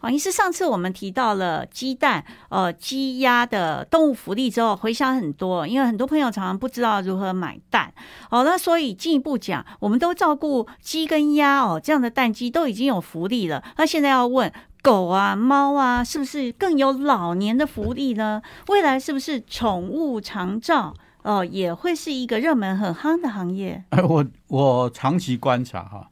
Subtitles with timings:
[0.00, 7.92] 黄医师，上次我们提到了鸡蛋、呃鸡鸭的动物福利之后，回响很多，因为很多朋友常常不知道如何买蛋。
[8.30, 13.62] 哦，那所以进一步讲，我们都照顾鸡跟鸭哦，这样的蛋鸡都已经有福利了。
[13.76, 14.50] 那现在要问
[14.80, 18.40] 狗啊、猫啊，是不是更有老年的福利呢？
[18.68, 23.84] 未来是不是宠物长照哦也会是一个热门很夯的行业？
[23.90, 26.08] 哎，我我长期观察哈。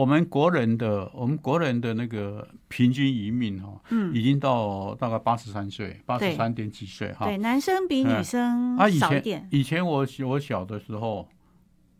[0.00, 7.26] 我们国人的我们国人的那个平均余命哦，嗯，已经到大概八十三岁，八十三点几岁哈。
[7.26, 9.46] 对，男生比女生少一点。
[9.50, 11.28] 以前我我小的时候，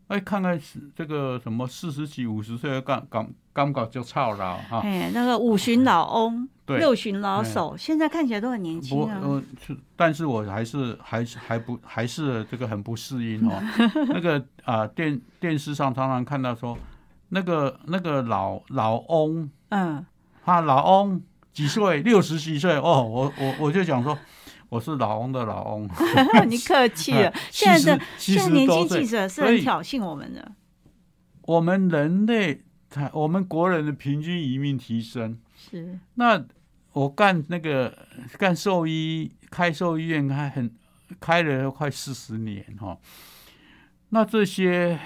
[0.07, 0.59] 哎，看看
[0.95, 4.79] 这个什么四十几、五十岁的刚刚刚搞就操劳哈。
[4.79, 9.21] 哎，那个五旬老翁，六旬老手，现在看起来都很年轻啊。
[9.63, 13.61] 是，但是我还是还是还不还是这个很不适应哦。
[14.09, 16.75] 那个啊，电电视上常常看到说。
[17.33, 20.05] 那个那个老老翁，嗯，
[20.43, 21.21] 他老翁
[21.53, 22.01] 几岁？
[22.01, 23.03] 六十几岁哦。
[23.03, 24.17] 我我我就讲说，
[24.67, 25.89] 我是老翁的老翁。
[26.49, 27.33] 你客气了。
[27.49, 30.51] 现在的现在年轻记者是很挑衅我们的。
[31.43, 32.63] 我们人类，
[33.13, 35.97] 我们国人的平均移民提升是。
[36.15, 36.43] 那
[36.91, 37.97] 我干那个
[38.37, 40.69] 干兽医，开兽医院开很
[41.21, 42.97] 开了快四十年哈。
[44.09, 44.99] 那这些。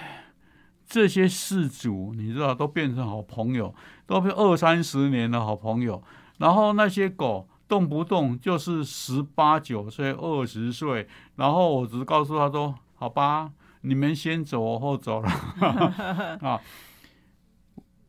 [0.88, 3.74] 这些事主，你知道，都变成好朋友，
[4.06, 6.02] 都变二三十年的好朋友。
[6.38, 15.30] 然后那些狗动不动就是十八九岁、二十岁，然后我只是告诉他说：“好吧，你们先走，我后走了。
[16.42, 16.62] ”啊，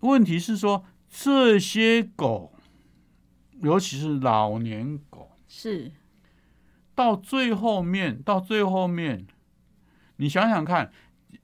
[0.01, 2.53] 问题是说这些狗，
[3.63, 5.93] 尤其是老年狗，是
[6.95, 9.27] 到最后面，到最后面，
[10.17, 10.93] 你想想看。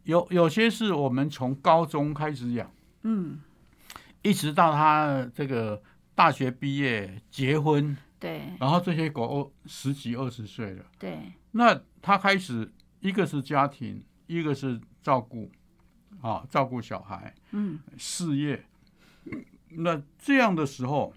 [0.04, 2.70] 有有些是我们从高中开始养，
[3.02, 3.40] 嗯，
[4.22, 5.82] 一直到他这个
[6.14, 15.50] 大学毕业结婚，对，然后这些狗十几二十岁了，对，那他开始一个是家庭，一个是照顾，
[16.20, 18.64] 啊，照顾小孩，嗯，事业，
[19.68, 21.12] 那这样的时候，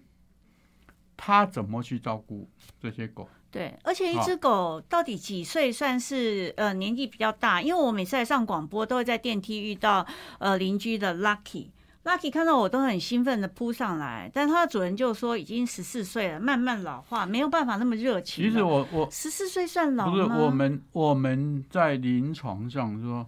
[1.18, 2.50] 他怎么去照顾
[2.80, 3.30] 这些狗？
[3.56, 7.62] 对，而且一只狗到底几岁算是呃年纪比较大？
[7.62, 10.06] 因为我每次来上广播，都会在电梯遇到
[10.40, 18.44] 呃邻居的 Lucky，Lucky 看到我都很兴奋的扑上来，但它的主人就说已经十四岁了，慢慢老化，没有办法那么热情。
[18.44, 20.12] 其实我我十四岁算老吗？
[20.12, 23.26] 不是，我们我们在临床上说，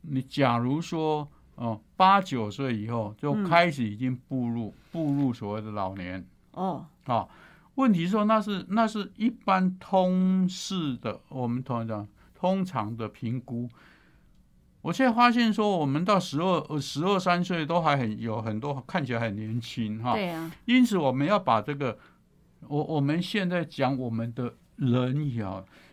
[0.00, 7.28] 你假如说哦八九岁以后就开始已经步入步入所谓的老年哦啊。
[7.78, 13.68] 问题说那是那是一般通识的，我们通常讲通常的评估。
[14.82, 20.14] 我现在发现说，我们到十二十二三岁都还很有很多看起来很年轻哈。
[20.14, 20.50] 对啊。
[20.64, 21.96] 因此我们要把这个，
[22.66, 25.46] 我我们现在讲我们的人也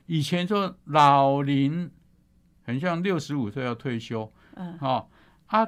[0.07, 1.91] 以前说老龄
[2.63, 5.07] 很像六十五岁要退休，嗯，哈
[5.45, 5.67] 啊。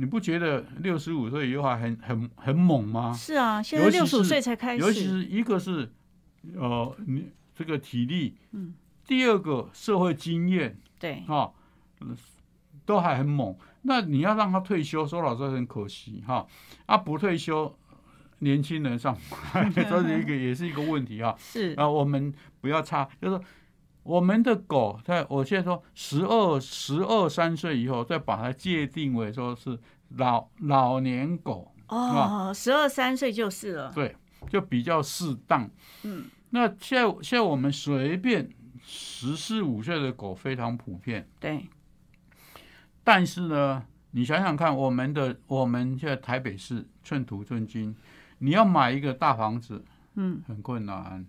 [0.00, 3.12] 你不觉得六十五岁以后还很很很猛吗？
[3.12, 4.80] 是啊，现在六十五岁才开始。
[4.80, 5.92] 尤其是一个是，
[6.54, 8.72] 呃，你这个体力，嗯，
[9.06, 11.52] 第二个社会经验，对，哈，
[12.86, 13.54] 都还很猛。
[13.82, 16.46] 那你要让他退休，说老实很可惜哈。
[16.86, 17.76] 啊，不退休，
[18.38, 19.14] 年轻人上，
[19.74, 21.34] 这是一个也是一个问题啊。
[21.38, 22.32] 是啊，我们
[22.62, 23.38] 不要差，就是。
[24.10, 29.78] 我们的狗，在我现在说十二十二三岁以后，再把它界定为说是
[30.16, 34.16] 老老年狗哦，十二三岁就是了，对，
[34.48, 35.70] 就比较适当。
[36.02, 38.50] 嗯，那现在现在我们随便
[38.82, 41.68] 十四五岁的狗非常普遍，对。
[43.04, 47.94] 但是呢，你想想看，我们的我们现在台北市寸土寸金，
[48.38, 49.84] 你要买一个大房子，
[50.16, 51.24] 嗯，很困难。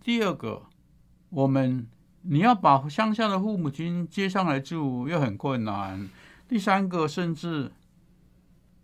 [0.00, 0.62] 第二个，
[1.30, 1.86] 我们
[2.26, 6.08] 你要把乡下的父母亲接上来住又很困难。
[6.48, 7.70] 第三个，甚至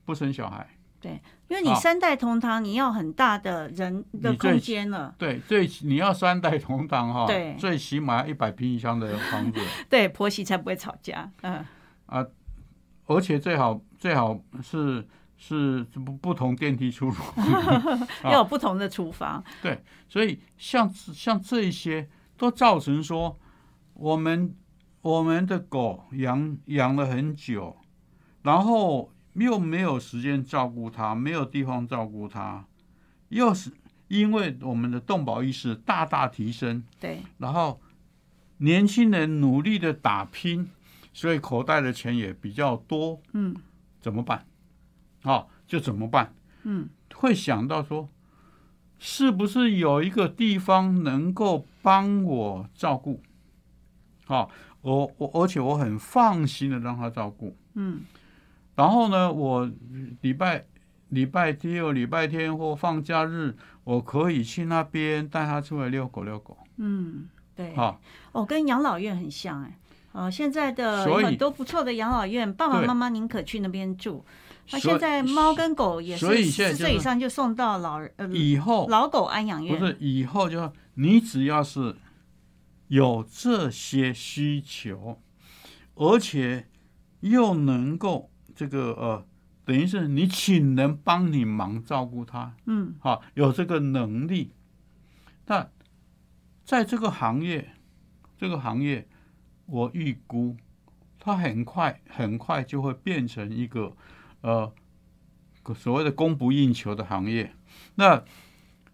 [0.05, 0.69] 不生小孩。
[1.01, 5.15] 对，因为你三代同堂，你要很大的人的空间了。
[5.17, 9.59] 对，最你要三代同堂哈，对，最起码一百平以上的房子。
[9.89, 11.31] 对，婆媳才不会吵架。
[11.41, 11.65] 嗯
[12.07, 12.27] 啊，
[13.07, 15.07] 而且最好最好是
[15.39, 17.17] 是不不同电梯出入，
[18.25, 19.43] 要有不同的厨房。
[19.63, 22.09] 对，所以像像这一些。
[22.41, 23.39] 都造成说，
[23.93, 24.57] 我们
[25.03, 27.77] 我们的狗养养了很久，
[28.41, 32.65] 然后又没有时间照顾它，没有地方照顾它，
[33.29, 33.71] 又是
[34.09, 37.79] 因为我们的动保意识大大提升，对，然后
[38.57, 40.71] 年轻人努力的打拼，
[41.13, 43.55] 所以口袋的钱也比较多，嗯，
[44.01, 44.47] 怎么办？
[45.23, 46.33] 好，就怎么办？
[46.63, 48.09] 嗯，会想到说，
[49.01, 53.21] 是不是有一个地方能够帮我照顾？
[54.27, 54.51] 好，
[54.83, 58.03] 我我而且我很放心的让他照顾，嗯。
[58.77, 59.71] 然后呢，我
[60.21, 60.67] 礼拜
[61.09, 66.57] 礼拜天、礼拜天或放假日，我可以去那边带他出来遛狗遛狗。
[66.77, 67.75] 嗯，对。
[67.75, 67.99] 好，
[68.33, 69.77] 哦，跟养老院很像哎。
[70.13, 74.25] 哦，现在的很多不错的养老院，爸爸妈妈宁可去那边住。
[74.71, 79.79] 那现在猫跟狗也是四岁以上就送到老人呃以后老狗安养院。
[79.79, 81.97] 不是以后就你只要是
[82.89, 85.21] 有这些需求，
[85.95, 86.69] 而且
[87.21, 88.29] 又能够。
[88.53, 89.27] 这个呃，
[89.65, 94.53] 等于是你请人帮你忙照顾他，嗯，好，有这个能力。
[95.47, 95.67] 那
[96.63, 97.71] 在这个行业，
[98.37, 99.09] 这个行业，
[99.65, 100.59] 我预估
[101.19, 103.97] 它很快很快就会变成一个
[104.41, 104.73] 呃
[105.75, 107.53] 所谓的供不应求的行业。
[107.95, 108.23] 那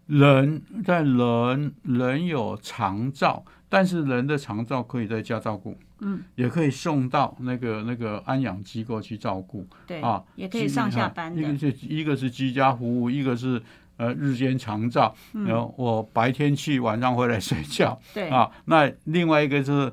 [0.05, 5.77] 人在人人有长照，但是人的长照可以在家照顾。
[5.99, 11.41] 嗯，也可以送到那个那个安养机构去照顾，对啊，也可以上下班的。
[11.41, 13.59] 一个是一个是居家服务，一个是
[13.95, 17.99] 呃日间长照，然后我白天去，晚上回来睡觉。
[18.13, 19.91] 对啊，那另外一个是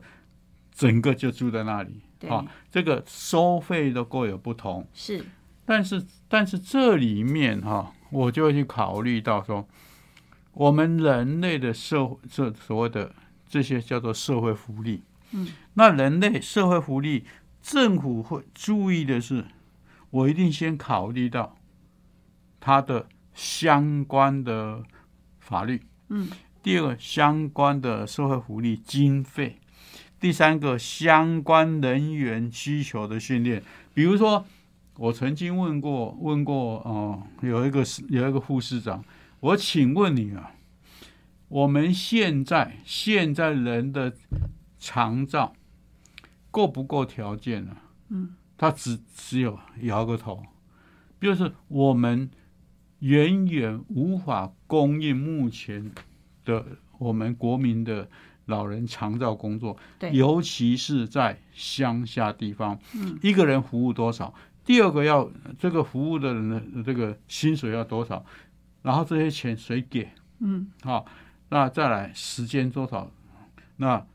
[0.75, 4.87] 整个就住在那里，啊，这个收费都各有不同。
[4.93, 5.25] 是，
[5.67, 9.67] 但是但是这里面哈，我就会去考虑到说，
[10.53, 13.15] 我们人类的社会这所谓的
[13.49, 15.03] 这些叫做社会福利。
[15.33, 17.25] 嗯，那人类社会福利，
[17.63, 19.47] 政府会注意的是，
[20.11, 21.57] 我一定先考虑到
[22.61, 24.85] 它的相关的
[25.41, 26.29] 法律，嗯，
[26.63, 29.59] 第二个相关的社会福利经费，
[30.21, 33.63] 第三个相关人员需求的训练。
[33.93, 34.47] 比如说，
[34.97, 39.05] 我曾经问过问过哦，有一个是有一个护士长，
[39.41, 40.55] 我请问你啊，
[41.49, 44.15] 我们现在现在人的。
[44.87, 45.55] 长照
[46.51, 47.75] 够不够条件呢？
[48.11, 50.43] 嗯，他只只有摇个头，
[51.19, 52.31] 就是我们
[52.99, 55.91] 远远无法供应目前
[56.45, 56.67] 的
[56.99, 58.07] 我们国民的
[58.45, 64.35] 老人长照工作，对，尤其是在乡下地方，嗯，一个人服务多少？
[64.65, 68.25] 第二个要这个服务的人的这个薪水要多少？
[68.83, 70.09] 然后这些钱谁给？
[70.41, 71.07] 嗯，好，
[71.49, 73.11] 那再来时间多少？
[73.77, 74.07] 那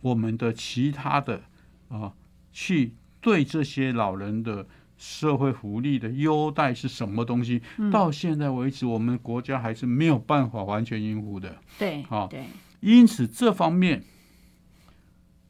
[0.00, 1.42] 我们的其他的
[1.88, 2.12] 啊，
[2.52, 4.66] 去对这些老人的
[4.96, 7.62] 社会福利的优待是什么东西？
[7.92, 11.56] 到现在为止，我们国家还是没有办法完全应付的。
[11.78, 12.44] 对，好，对。
[12.80, 14.04] 因此这方面，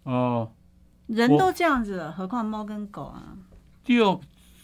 [0.05, 0.52] 哦，
[1.06, 3.37] 人都这样子了，何况猫跟狗啊？
[3.84, 4.20] 第二，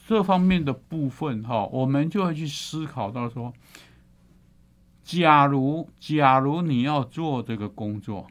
[0.08, 3.52] 这方面的部分哈，我们就会去思考到说，
[5.04, 8.26] 假如假如你要做这个工作。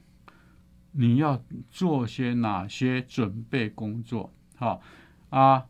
[0.91, 1.39] 你要
[1.69, 4.33] 做些哪些准备工作？
[4.57, 4.81] 好
[5.30, 5.68] 啊，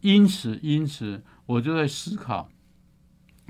[0.00, 2.48] 因此，因此，我就在思考。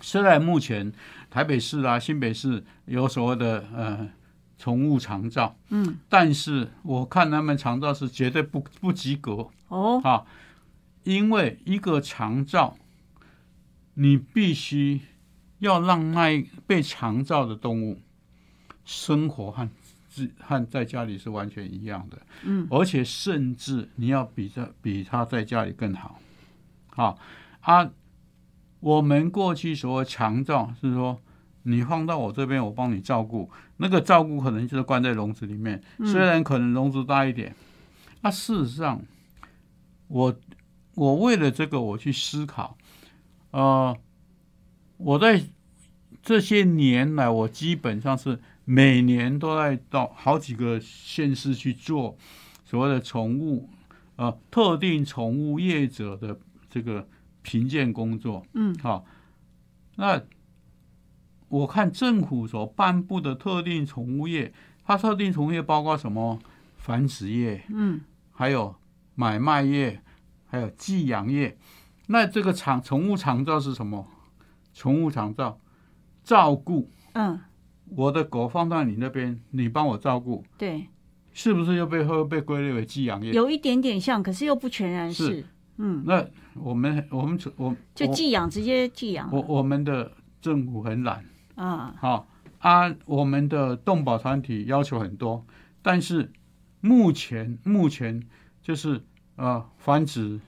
[0.00, 0.90] 虽然目前
[1.28, 4.08] 台北市啊、新北市有所谓的呃
[4.56, 10.00] 宠物长照，嗯，但是我看他们长照是绝对不不及格哦。
[10.02, 10.24] 啊，
[11.04, 12.76] 因为一个长照，
[13.94, 15.00] 你必须
[15.58, 18.00] 要让那被长照的动物
[18.84, 19.68] 生活和
[20.08, 20.30] 自。
[20.40, 26.20] 和在家里是完全一样的，嗯，而且甚至你要比这比他在家里更好，
[26.88, 27.16] 好
[27.60, 27.90] 啊。
[28.80, 31.20] 我们过去所谓强照是说，
[31.62, 37.54] 你放到我这边，我帮你照顾，那个照顾可能就是关在笼子里面，虽然可能笼子大一点，
[38.22, 39.00] 啊，事实上，
[40.08, 40.34] 我
[40.94, 42.76] 我为了这个我去思考，
[43.50, 43.96] 呃，
[44.96, 45.42] 我在
[46.22, 48.40] 这些年来，我基本上是。
[48.66, 52.16] 每年都在到好几个县市去做
[52.64, 53.68] 所谓的宠物
[54.14, 57.08] 呃特定宠物业者的这个
[57.42, 59.04] 评鉴工作，嗯，好，
[59.96, 60.22] 那
[61.48, 64.52] 我看政府所颁布的特定宠物业，
[64.84, 66.38] 它特定宠物业包括什么？
[66.76, 68.76] 繁殖业，嗯，还有
[69.16, 70.00] 买卖业，
[70.50, 71.56] 还有寄养业。
[72.08, 74.06] 那这个长宠物长照是什么？
[74.74, 75.58] 宠物长照
[76.22, 77.40] 照顾，嗯。
[77.96, 80.86] 我的狗放到你那边，你帮我照顾，对，
[81.32, 83.32] 是不是又被会被归类为寄养业？
[83.32, 85.44] 有一点点像，可是又不全然是。
[85.76, 89.28] 嗯，那我们我们我就寄养直接寄养。
[89.32, 91.24] 我我们的政府很懒
[91.56, 92.28] 啊，好
[92.60, 95.44] 啊，我们的动保团体要求很多，
[95.82, 96.30] 但是
[96.80, 98.22] 目前目前
[98.62, 99.02] 就是
[99.40, 100.38] 呃繁殖、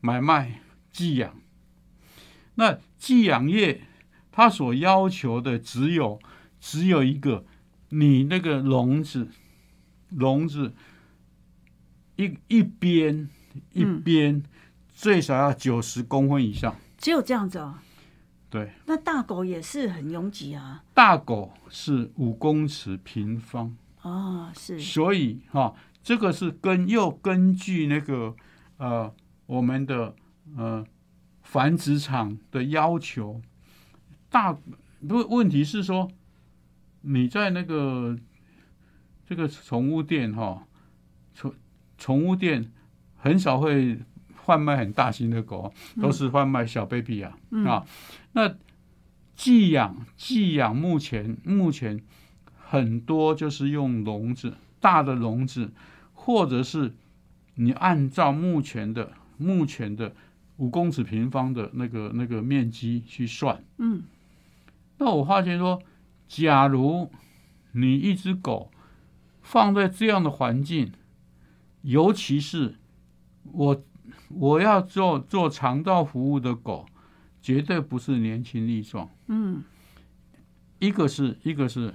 [0.00, 1.36] 买卖、寄养。
[2.54, 3.82] 那寄养业
[4.30, 6.18] 它所要求的只有
[6.58, 7.44] 只有一个，
[7.90, 9.28] 你那个笼子
[10.08, 10.72] 笼子
[12.16, 13.28] 一一边
[13.72, 14.42] 一边
[14.88, 17.74] 最少要九十公分以上，只有这样子哦。
[18.48, 20.82] 对，那大狗也是很拥挤啊。
[20.94, 28.34] 大狗是五公尺平方哦，是，所以哈，这个是根又根据那个
[28.76, 29.14] 呃
[29.46, 30.14] 我们的
[30.56, 30.84] 呃。
[31.44, 33.42] 繁殖场的要求
[34.30, 34.56] 大，
[35.06, 36.08] 不问题是说，
[37.02, 38.16] 你在那个
[39.26, 40.66] 这个宠物店哈，
[41.34, 41.52] 宠
[41.98, 42.72] 宠物店
[43.16, 43.98] 很少会
[44.34, 47.84] 贩卖很大型的狗，都是贩卖小 baby 啊啊。
[48.32, 48.54] 那
[49.34, 52.00] 寄养寄养目前目前
[52.56, 55.72] 很多就是用笼子大的笼子，
[56.24, 56.94] 或者是
[57.54, 60.14] 你按照目前的目前的。
[60.58, 64.04] 五公尺平方的那个那个面积去算，嗯，
[64.98, 65.82] 那我发现说，
[66.28, 67.10] 假如
[67.72, 68.70] 你一只狗
[69.40, 70.92] 放在这样的环境，
[71.80, 72.76] 尤其是
[73.44, 73.82] 我
[74.28, 76.86] 我要做做肠道服务的狗，
[77.40, 79.64] 绝对不是年轻力壮，嗯，
[80.78, 81.92] 一个是一个是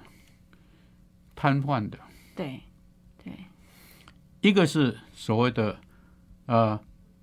[1.35, 1.97] 瘫痪的，
[2.35, 2.45] 对。
[2.45, 2.59] 对，
[4.47, 5.77] 一个是所谓的
[6.45, 6.79] 呃。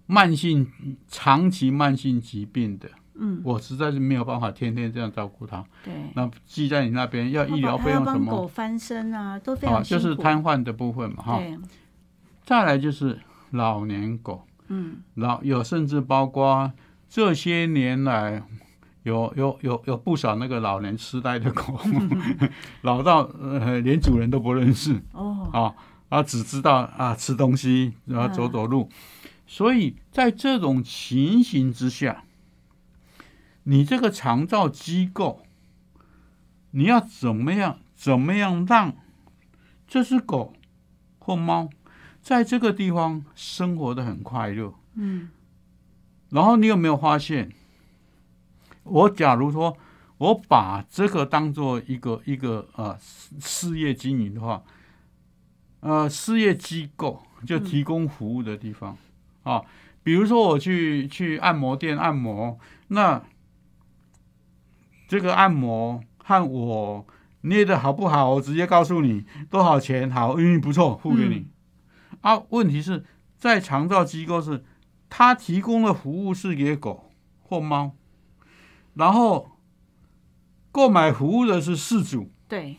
[0.06, 0.70] 慢性、
[1.08, 5.64] 长期慢性疾病的，嗯，我实在是没有办法天天这样照顾它。
[5.82, 8.30] 对，那寄在你那边要医疗费用什么？
[8.30, 9.82] 狗翻身啊，都非常。
[9.82, 11.42] 就是瘫痪的部分嘛，哈。
[12.44, 13.18] 再来就是
[13.52, 16.70] 老年狗，嗯，老有甚至包括
[17.08, 18.42] 这些年来
[19.04, 21.80] 有有有有不少那个老年痴呆的狗，
[22.82, 25.74] 老到呃连主人都不认识哦，啊
[26.14, 28.88] 啊只知道啊吃东西，然后走走路。
[29.48, 32.22] 所以在这种情形之下，
[33.64, 35.42] 你这个长照机构，
[36.70, 37.80] 你要怎么样？
[37.96, 38.94] 怎么样让
[39.88, 40.54] 这只狗
[41.18, 41.70] 或猫
[42.22, 44.72] 在这个地方生活的很快乐？
[44.94, 45.30] 嗯。
[46.30, 47.50] 然后你有没有发现？
[48.84, 49.76] 我假如说
[50.18, 52.96] 我把这个当做一个一个呃
[53.40, 54.62] 事业经营的话，
[55.84, 58.96] 呃，事业机构就提供服务的地方。
[59.42, 59.60] 啊，
[60.02, 63.22] 比如说我去去按摩店按摩，那
[65.06, 67.06] 这个按摩和我
[67.42, 71.48] 捏的好不好，我直接告诉你多少钱，好，嗯，不错，付给你。
[72.22, 73.04] 啊，问题是
[73.36, 74.64] 在长照机构是，
[75.10, 77.10] 他提供的服务是给狗
[77.42, 77.92] 或猫，
[78.94, 79.58] 然后
[80.72, 82.32] 购买服务的是事主。
[82.48, 82.78] 对，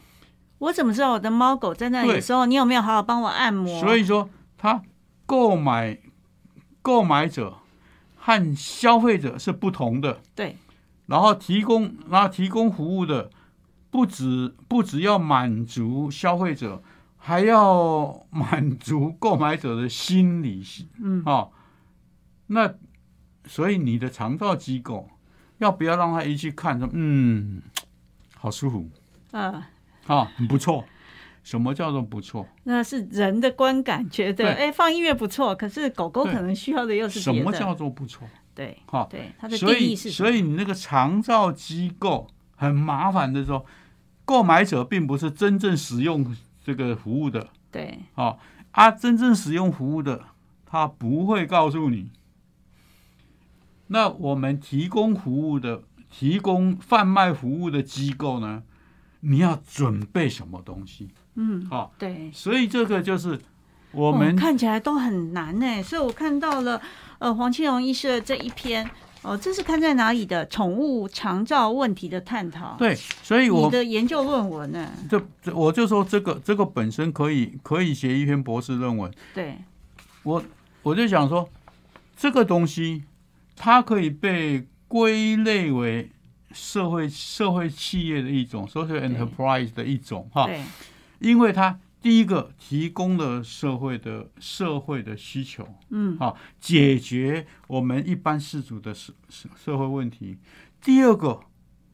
[0.60, 3.80] 我怎么知道我的猫狗在那里的时候，你有没有好好帮我按摩？
[3.80, 4.82] 所以说，他
[5.26, 6.00] 购买。
[6.86, 7.58] 购买者
[8.16, 10.56] 和消费者是不同的，对。
[11.08, 13.32] 然后提供，然后提供服务的，
[13.90, 16.84] 不止不只要满足消费者，
[17.18, 20.64] 还要满足购买者的心理，
[21.02, 21.52] 嗯，哦，
[22.46, 22.72] 那
[23.46, 25.10] 所以你的肠道机构
[25.58, 27.64] 要不要让他一去看说，嗯，
[28.38, 28.88] 好舒服，
[29.32, 29.64] 嗯，
[30.08, 30.86] 啊，很不错。
[31.44, 32.48] 什么叫做不错？
[32.64, 35.54] 那是人的观感，觉得哎，放音乐不错。
[35.54, 38.28] 可是狗狗可能需要的又是什么叫做不错？
[38.56, 40.10] 对，好，对，它的定义是。
[40.10, 43.64] 所以你那个长照机构很麻烦的时候，
[44.26, 47.50] 购买者并不是真正使用这个服务的。
[47.72, 48.40] 对，好
[48.72, 50.26] 啊，真正使用服务的，
[50.66, 52.10] 他不会告诉你。
[53.88, 58.64] 那我们提供服务的、提供贩卖服务的机构呢？
[59.28, 61.10] 你要准备什么东西？
[61.34, 63.40] 嗯，好，对，所以这个就是
[63.92, 65.84] 我们看起来都很难呢。
[65.84, 66.80] 所以我看到了，
[67.20, 68.90] 呃，黄庆荣医师的这一篇，
[69.24, 72.76] 哦，这是看在哪里的宠物长照问题的探讨？
[72.78, 74.90] 对，所以我的研究论文呢？
[75.10, 79.12] 这这我就说这个这个本身可以可以写一篇博士论文。
[79.34, 79.58] 对，
[80.24, 80.44] 我
[80.84, 81.50] 我就想说，
[82.16, 83.04] 这个东西
[83.56, 86.12] 它可以被归类为
[86.56, 90.50] 社会社会企业的一种，social enterprise 的一种，哈。
[91.20, 100.38] 因为它第一个提供了社会的社会的需求，嗯，好解决我们一般市主的社社社会问题。
[100.82, 101.42] 第二个，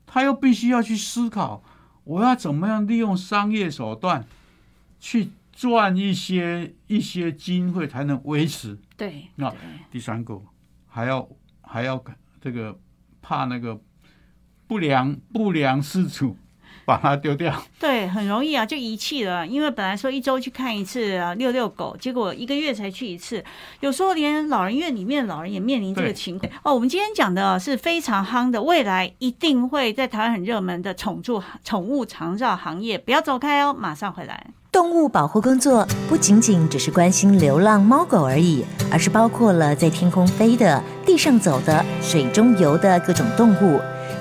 [0.05, 1.63] 他又必须要去思考，
[2.03, 4.25] 我要怎么样利用商业手段
[4.99, 8.77] 去赚一些一些经费，才能维持。
[8.97, 9.53] 对，那
[9.89, 10.41] 第三个
[10.87, 11.27] 还要
[11.61, 12.03] 还要
[12.41, 12.77] 这个
[13.21, 13.79] 怕那个
[14.71, 16.37] 不良不良事主。
[16.83, 19.45] 把它丢掉，对，很容易啊，就遗弃了。
[19.45, 23.43] 因为本来说一周去看一次啊，遛遛狗，结果一个月才去一次。
[23.81, 26.51] 有时候连老人院里面老人也面临这个情况。
[26.63, 34.47] 哦，我们今天讲的是非常夯的，未来一定会在台湾很热门的宠住宠物长照行业，不要走开哦，马上回来。
[34.71, 43.79] 动物保护工作不仅仅只是关心流浪猫狗而已，而是包括了在天空飞的、地上走的、水中游的各种动物。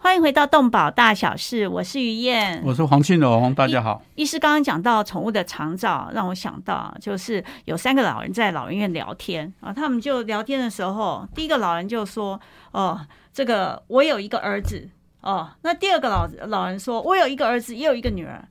[0.00, 4.00] 欢迎回到动保大小事，我是于燕，我是黄庆荣，大家好。
[4.14, 12.40] 医师刚刚讲到宠物的长照，让我想到就是有三个老人在老人院聊天啊，他们就聊天的时候，第一个老人就说
[12.70, 14.88] ：“哦，这个我有一个儿子
[15.20, 18.46] 哦。”那第二个老老人说：“我有一个儿子，也有一个女儿。”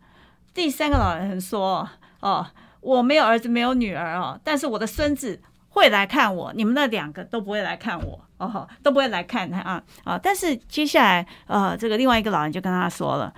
[0.53, 1.87] 第三个老人说
[2.19, 2.45] ：“哦，
[2.81, 5.41] 我没有儿子，没有女儿哦，但是我的孙子。”
[5.77, 10.19] 会来看我，你们那两个都不会来看我哦，都不会来看他啊啊！
[10.21, 13.33] 但是接下来，呃，这个另外一个老人就跟他说了：“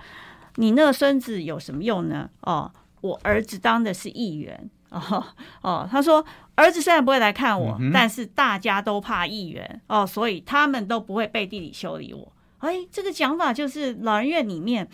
[0.56, 2.28] 你那个孙子有什么用呢？
[2.40, 2.70] 哦，
[3.02, 5.24] 我儿子当的是议员哦
[5.60, 6.24] 哦。”他说
[6.56, 14.88] ：“儿子虽然不会来看我，但是大家都怕议员哦，所以他们都不会背地里修理我。”哎，这个讲法就是老人院里面。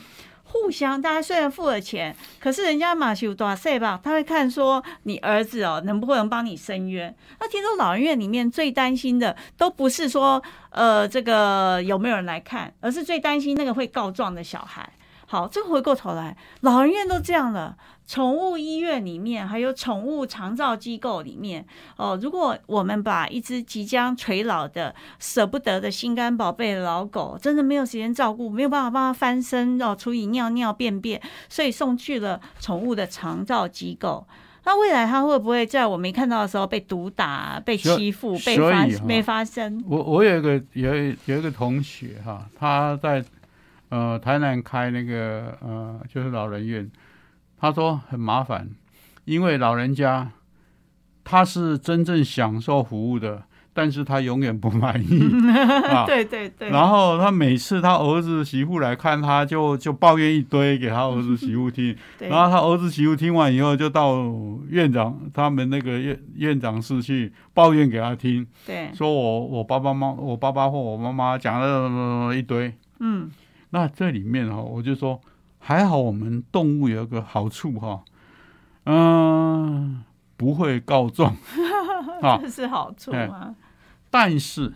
[0.62, 7.14] 互相，大家虽然付了钱，可是人家马修多少吧，他会看说你儿子哦，能不能帮你伸冤？
[7.38, 14.88] 那听说老人院里面最担心的，都不是说呃这个有没有人来看，而是最担心那个会告状的小孩。
[15.28, 17.76] 好，这回过头来，老人院都这样了。
[18.06, 21.66] 宠物医院里面，还有宠物长照机构里面，
[21.96, 34.24] 哦，如果我们把一只即将垂老的、舍不得的心肝宝贝老狗，真的没有时间照顾，没有办法帮它翻身哦，处理尿尿便便，所以送去了宠物的长照机构，
[34.64, 39.82] 那未来它会不会在我没看到的时候被毒打、被欺负、被发没发生？
[39.84, 43.24] 我我有一个有有一个同学哈，他在
[43.88, 46.88] 呃台南开那个呃就是老人院。
[47.58, 48.68] 他说很麻烦，
[49.24, 50.30] 因为老人家
[51.24, 53.42] 他是真正享受服务的，
[53.72, 55.18] 但是他永远不满意。
[56.06, 56.68] 对对对。
[56.70, 61.96] 然后他每次他儿子媳妇来看他，就就抱怨一堆给他儿子媳妇听。
[62.20, 64.16] 然后他儿子媳妇听完以后，就到
[64.68, 68.46] 院长他们那个院院长室去抱怨给他听。
[68.64, 68.90] 对。
[68.94, 72.72] 说我我爸爸妈我爸爸或我妈妈讲了一堆。
[73.00, 73.30] 嗯。
[73.70, 75.20] 那这里面哈，我就说。
[75.66, 78.04] 还好我们动物有一个好处哈，
[78.84, 80.04] 嗯，
[80.36, 81.36] 不会告状，
[82.40, 83.56] 这是好处吗？
[84.08, 84.74] 但是，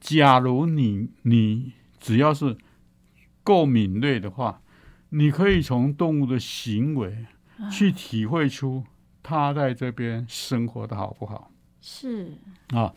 [0.00, 2.58] 假如你你只要是
[3.44, 4.60] 够敏锐的话，
[5.10, 7.24] 你可以从动物的行为
[7.70, 8.82] 去体会出
[9.22, 11.52] 它在这边生活的好不好？
[11.80, 12.32] 是
[12.70, 12.92] 啊，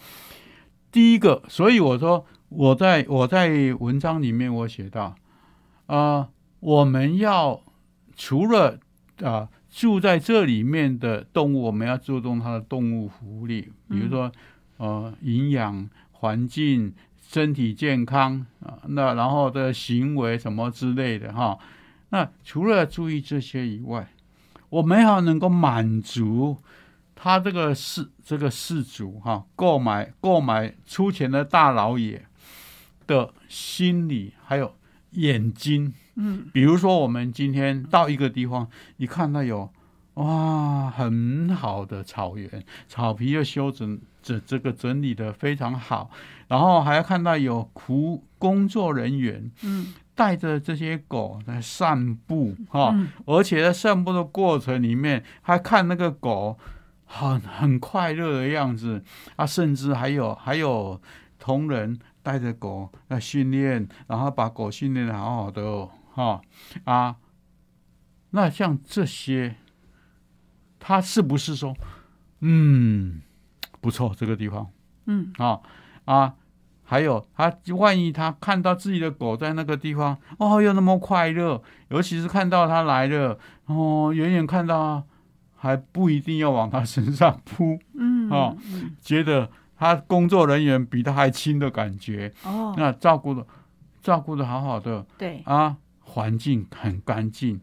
[0.91, 5.15] 第一个，所以我说我在我在文章里面我写到。
[5.91, 6.29] 啊，
[6.61, 7.61] 我们要
[8.15, 8.79] 除了
[9.21, 14.31] 啊住在这里面的动物，我们要注重它的动物福利，比如说
[14.77, 21.59] 呃营养、环境、身体健康啊，那然后的行为什么之类的哈。
[22.11, 24.07] 那除了注意这些以外，
[24.69, 26.55] 我们要能够满足
[27.13, 32.25] 他这个事这个事主哈购买购买出钱的大老爷
[33.05, 34.73] 的心理还有。
[35.11, 39.69] 眼睛，嗯，比如说我们今天到一个地方，你看到有
[40.15, 46.09] 哇很好的草原，草皮又修整，这这个整理的非常好，
[46.47, 52.95] 然后还要看到有苦工作人员，嗯，带着这些狗在散步哈，
[53.25, 56.57] 而且在散步的过程里面，还看那个狗
[57.05, 59.03] 很很快乐的样子，
[59.35, 61.01] 啊，甚至还有还有
[61.37, 61.99] 同仁。
[62.23, 66.41] 带着狗来训练，然后把狗训练的好好的哈。
[66.83, 67.15] 啊！
[68.31, 69.55] 那像这些，
[70.79, 71.75] 他是不是说，
[72.39, 73.21] 嗯，
[73.81, 74.69] 不错，这个地方，
[75.05, 75.59] 嗯，啊
[76.05, 76.35] 啊，
[76.83, 85.03] 还有他万一他看到自己的狗在那个地方，哦，又那么快乐，尤其是看到他来了，哦，远远看到，
[85.57, 88.55] 还不一定要往他身上扑，嗯，啊，
[89.01, 89.51] 觉得
[89.81, 93.43] 他工作人员比他还亲的感觉，哦，那照顾的
[93.99, 97.59] 照顾的好好的，对，啊，环境很干净。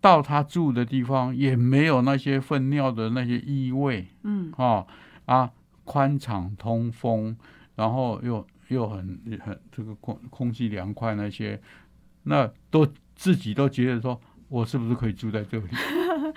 [0.00, 4.86] 到他住的地方也没有那些粪尿的那些异味，嗯，哦
[5.26, 5.50] 啊，
[5.84, 7.36] 宽敞通风，
[7.74, 11.60] 然后又又很很这个空空气凉快那些，
[12.22, 15.66] 那都自己都觉得说，我是不是可以住在这里？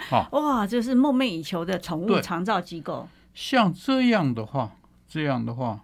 [0.10, 2.22] 好， 哇，这是梦寐以求的宠物对。
[2.22, 4.72] 长照机构，像这样的话，
[5.08, 5.82] 这样的话，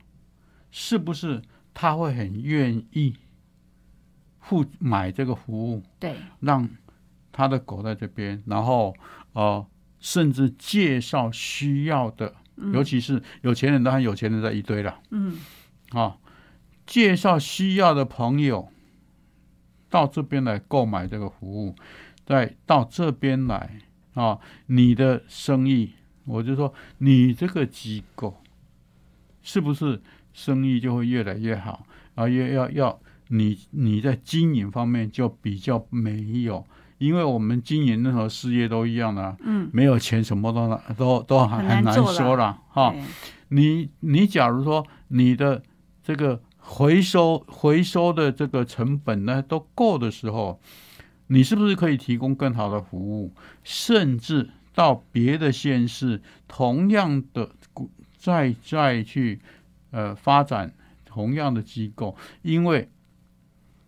[0.71, 1.41] 是不是
[1.73, 3.15] 他会很愿意
[4.39, 5.81] 付买这个服务？
[5.99, 6.69] 对，让
[7.31, 8.93] 他的狗在这边，然后
[9.31, 9.65] 呃，
[9.99, 12.35] 甚至介绍需要的，
[12.73, 15.39] 尤其是有钱人，当然有钱人在一堆了嗯，
[15.91, 16.17] 啊，
[16.85, 18.69] 介绍需要的朋友
[19.89, 21.75] 到这边来购买这个服务，
[22.25, 23.79] 再到这边来
[24.13, 25.93] 啊，你的生意，
[26.25, 28.42] 我就说你这个机构
[29.43, 30.01] 是不是
[30.33, 32.27] 生意就会越来越好啊？
[32.27, 36.65] 要要要，你你在经营方面就比较没有。
[36.99, 42.95] 因为我们经营任何事业都一样的、啊，嗯，没有钱什么都难都都很难说了哈。
[43.49, 45.61] 你你假如说你的
[46.01, 50.61] 这个回收回收的这个成本呢都够的时候，
[51.27, 57.49] 你是不是可以提供更好的服务，甚至到别的县市同样的
[58.23, 59.41] 再再去
[59.91, 62.15] 呃发展同样的机构？
[62.41, 62.87] 因为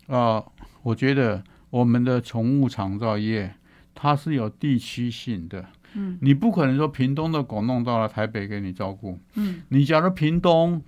[0.07, 0.51] 啊、呃，
[0.83, 3.55] 我觉得我们的宠物长照业
[3.93, 5.65] 它是有地区性的。
[5.93, 9.17] 嗯，你不可能说屏东的狗弄到了台北给你照顾。
[9.35, 10.83] 嗯，你假如屏东，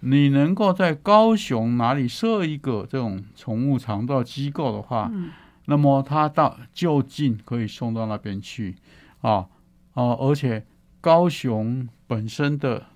[0.00, 5.30] 你能够在高雄哪里设一个这种宠物肠道机构的话，嗯，
[5.66, 8.74] 那么它到就近可以送到那边去，
[9.20, 9.46] 啊
[9.94, 10.66] 啊，而且
[11.02, 12.86] 高雄本身的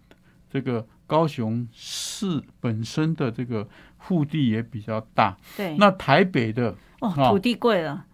[0.49, 8.07] 这个高雄市本身的这个腹地也比较大，对，那台北的哦，哦土地贵了，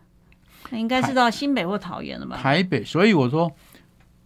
[0.71, 2.37] 那应该是到新北或桃园了吧？
[2.37, 3.53] 台北，所以我说，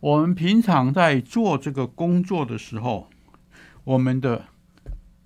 [0.01, 3.09] 我们平常在做这个工作的时候，
[3.83, 4.45] 我们的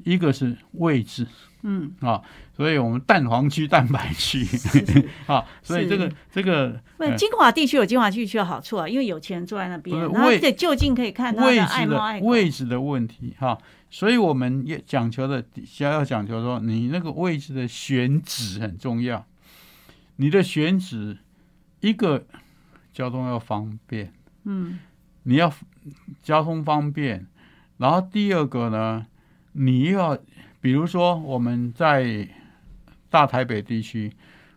[0.05, 1.27] 一个是位置
[1.63, 2.21] 嗯，啊，
[2.57, 4.47] 所以我们蛋黄区、蛋白区
[5.27, 12.21] 啊，所以这个这个不，呃金华地区有金华地区的好处啊，因为有钱人住在那边，然后位而且就近可以看到位置的。
[12.23, 13.59] 位置的问题哈、
[13.91, 19.27] 所以我们也讲求的，想要讲求说，你那个位置的选址很重要，
[20.17, 21.19] 你的选址
[21.81, 22.25] 一个
[22.93, 24.13] 交通要方便。
[24.45, 24.79] 嗯。
[25.25, 25.53] 你要
[26.23, 27.27] 交通方便，
[27.77, 29.07] 然后第二个呢，
[29.53, 30.17] 你要
[30.61, 32.29] 比如说我们在
[33.09, 34.13] 大台北地区，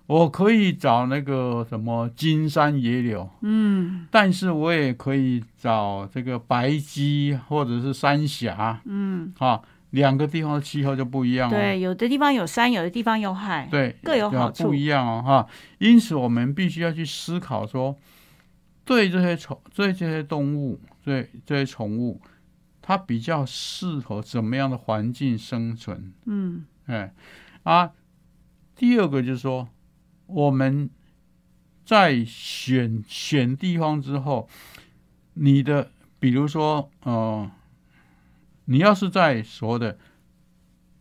[0.05, 9.59] 我可以找那个什么金山野柳，嗯但是我也可以找这个白鸡或者是三峡嗯，啊，
[9.91, 11.51] 两个地方的气候就不一样哦。
[11.51, 15.47] 对，有的地方有山，有的地方有海，对，各有好处不一样哦，哈。
[15.79, 17.95] 因此，我们必须要去思考说，
[18.85, 22.19] 对这些宠、对这些动物、对这些宠物，
[22.85, 26.11] 它比较适合怎么样的环境生存？
[26.25, 26.65] 嗯。
[26.85, 27.13] 哎，
[27.63, 27.91] 啊，
[28.75, 29.69] 第二个就是说，
[30.25, 30.89] 我们
[31.85, 34.49] 在选选地方之后，
[35.35, 37.49] 你的比如说，呃，
[38.65, 39.97] 你要是在所谓的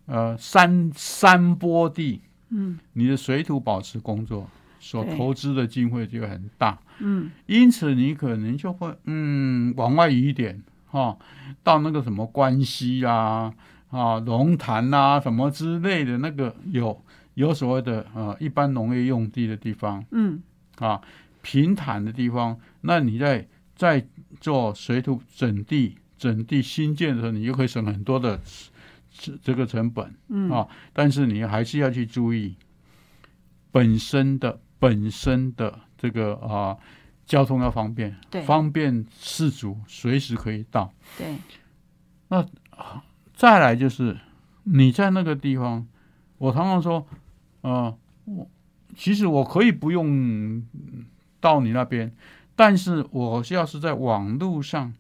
[0.07, 2.79] 呃山山坡地，嗯。
[2.93, 7.33] 你的水土保持工作所投资的经费就很大，嗯。
[7.47, 10.63] 因此你可能就会嗯往外移一点
[10.93, 11.17] 哈、
[11.65, 13.53] 到那个什么关西啊
[13.89, 17.03] 啊龙潭啊什么之类的那个有
[17.35, 20.43] 有所谓的呃一般农业用地的地方嗯
[20.77, 21.01] 啊
[21.41, 24.07] 平坦的地方，那你在在
[24.39, 28.39] 做水土整地整地新建的时候，你就可以省很多的
[29.11, 30.15] 这这个成本。
[30.29, 32.55] 嗯啊但是你还是要去注意
[33.73, 36.77] 本身的本身的这个啊、
[37.25, 40.93] 交通要方便，对方便事主随时可以到。
[41.17, 41.37] 对，
[42.29, 42.47] 那
[43.35, 44.19] 再来就是
[44.65, 45.87] 你在那个地方，
[46.39, 47.07] 我常常说，
[47.63, 48.49] 呃，我
[48.97, 50.63] 其实我可以不用
[51.41, 52.15] 到你那边，
[52.55, 54.93] 但是我要是在网络上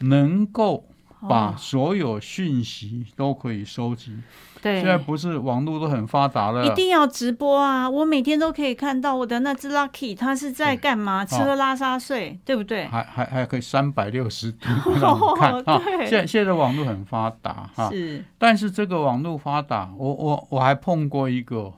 [0.00, 0.88] 能够
[1.28, 4.16] 把所有讯息都可以收集。
[4.60, 7.90] 对，现在不是网络都很发达了，一定要直播啊！
[7.90, 11.24] 我每天都可以看到我的那只 Lucky，它是在干嘛？
[11.24, 12.86] 吃喝拉撒睡，对不对？
[12.86, 14.68] 还还还可以三百六十度
[15.34, 15.82] 看 啊！
[16.02, 18.24] 现在现在网络很发达哈，是。
[18.38, 21.72] 但是这个网络发达，我我我还碰过一个，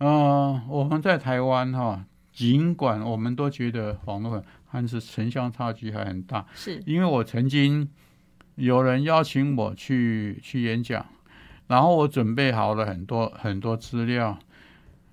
[0.00, 7.88] 嗯，我们在台湾哈，尽管我们都觉得网络很，但是城乡差距还很大，是因为我曾经
[8.56, 11.06] 有人邀请我去去演讲。
[11.68, 14.38] 然后我准备好了很多很多资料，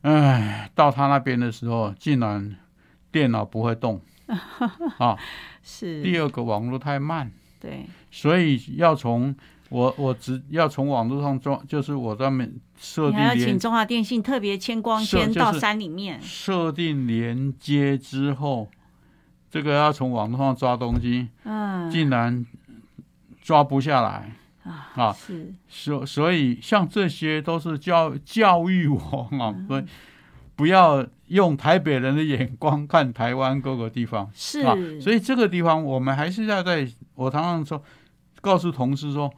[0.03, 2.55] 哎，到他那边的时候，竟然
[3.11, 3.99] 电脑不会动，
[4.99, 5.17] 啊，
[5.63, 6.03] 是。
[6.03, 9.35] 第二个网络太慢，对，所以要从
[9.69, 18.69] 我我只要从网络上装，就是我专门设定，要请中华电信特别牵光纤到山里面，设定连接之后，
[19.49, 22.45] 这个要从网络上抓东西，嗯，竟然
[23.43, 24.31] 抓不下来。
[24.95, 29.83] 啊，是，所所以像这些都是教教育我啊，所以
[30.55, 37.83] 不要用台北人的眼光看台湾各个地方，是啊，所以这个地方我们还是要在，我常常说，
[38.39, 39.29] 告诉同事说，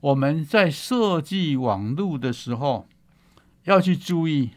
[0.00, 2.88] 我们在设计网路的时候
[3.64, 4.48] 要去注意，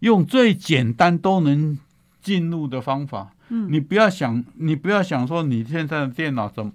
[0.00, 1.78] 用最简单都能
[2.20, 6.72] 进入的方法，嗯，你不要想，你不要想说你现在的电脑怎么。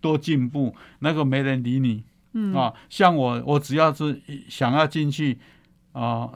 [0.00, 5.38] 多进步，那个没人理你，嗯啊，像我，我只要是想要进去
[5.92, 6.30] 啊，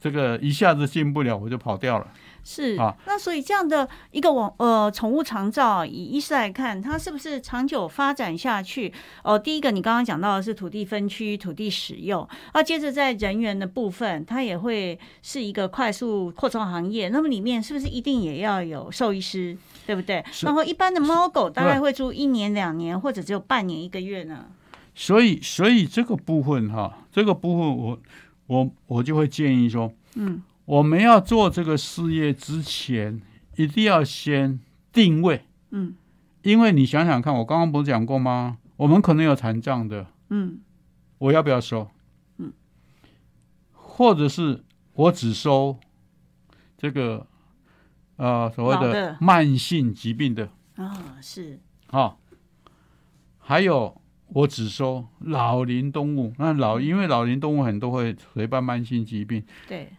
[0.00, 2.06] 这个一下子进不了，我就跑掉了。
[2.44, 8.92] 是啊，那所以这样的一个网呃宠物长照，以医师来看，它是不是长久发展下去？
[9.22, 17.10] 哦，第一个你刚刚讲到的是土地分区、土地使用，啊，接着在人员的部分，它也会是一个快速扩充行业。
[17.10, 19.56] 那么里面是不是一定也要有兽医师？
[19.86, 20.24] 对不对？
[20.42, 24.46] 然后一般的猫狗大概会住一年、两年，或者只有半年、一个月呢。
[24.94, 27.98] 所以，所以这个部分哈，这个部分我
[28.46, 33.20] 我我就会建议说，嗯，我们要做这个事业之前，
[33.56, 34.60] 一定要先
[34.92, 35.94] 定位，嗯，
[36.42, 38.58] 因为你想想看，我刚刚不是讲过吗？
[38.76, 40.60] 我们可能有残障的，嗯，
[41.18, 41.88] 我要不要收？
[42.36, 42.52] 嗯，
[43.72, 44.62] 或者是
[44.94, 45.78] 我只收
[46.76, 47.26] 这个。
[48.22, 51.58] 呃，所谓的慢性疾病的啊，是
[51.88, 52.14] 啊，
[53.40, 59.94] 还有我只收老龄动物，那老因为老龄动物很多会陪伴慢性疾病，对。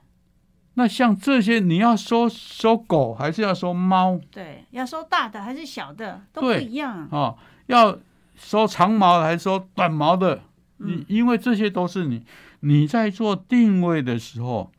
[0.76, 4.18] 那像这些，你要收收狗还是要收猫？
[4.32, 7.36] 对，要收大的还是小的都不一样啊。
[7.66, 8.00] 要
[8.36, 10.44] 收长毛的还是收短毛的？
[10.78, 12.24] 你因为这些都是你
[12.62, 14.72] 你在做定位的时候，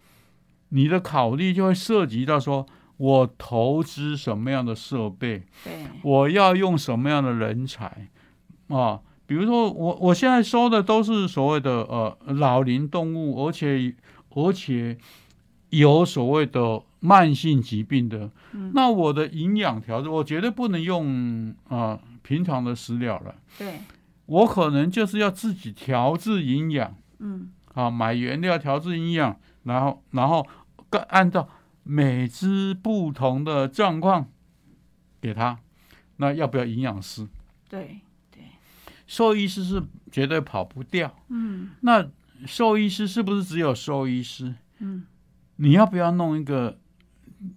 [0.71, 2.67] 你的考虑就会涉及到说。
[2.97, 5.43] 我投资什么样的设备？
[5.65, 8.09] 对，我要用什么样的人才
[8.69, 9.01] 啊？
[9.27, 13.95] 比如说，我我现在收的都是所谓的呃老龄动物，而且
[14.31, 14.97] 而且
[15.71, 18.31] 有所谓的慢性疾病的。
[18.53, 23.35] 嗯，那我的营养调制，我绝对不能用啊平常的饲料了。
[23.59, 23.81] 对，
[24.27, 26.95] 我可能就是要自己调制营养。
[27.19, 30.47] 嗯，啊，买原料调制营养，然后然后
[31.09, 31.49] 按照。
[31.87, 34.31] 每只不同的状况，
[35.20, 35.59] 给他，
[36.16, 37.29] 那要不要营养师？
[37.68, 38.42] 对对，
[39.07, 41.14] 兽医师是绝对跑不掉。
[41.29, 42.09] 嗯，那
[42.47, 44.55] 兽医师是不是只有兽医师？
[44.79, 45.05] 嗯，
[45.57, 46.79] 你要不要弄一个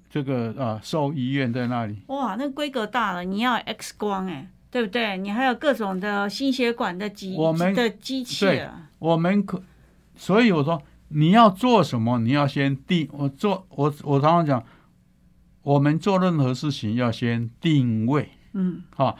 [0.09, 2.01] 这个啊兽医院在那里？
[2.07, 5.17] 哇，那规格大了，你要 X 光哎，对不对？
[5.17, 9.63] 你还有各种的心血管的机我们的机器啊，我们可，
[10.17, 10.83] 所以我说。
[11.09, 12.19] 你要做什么？
[12.19, 13.07] 你要先定。
[13.11, 14.65] 我做我我常常讲，
[15.61, 18.29] 我们做任何事情要先定位。
[18.53, 19.17] 嗯，好，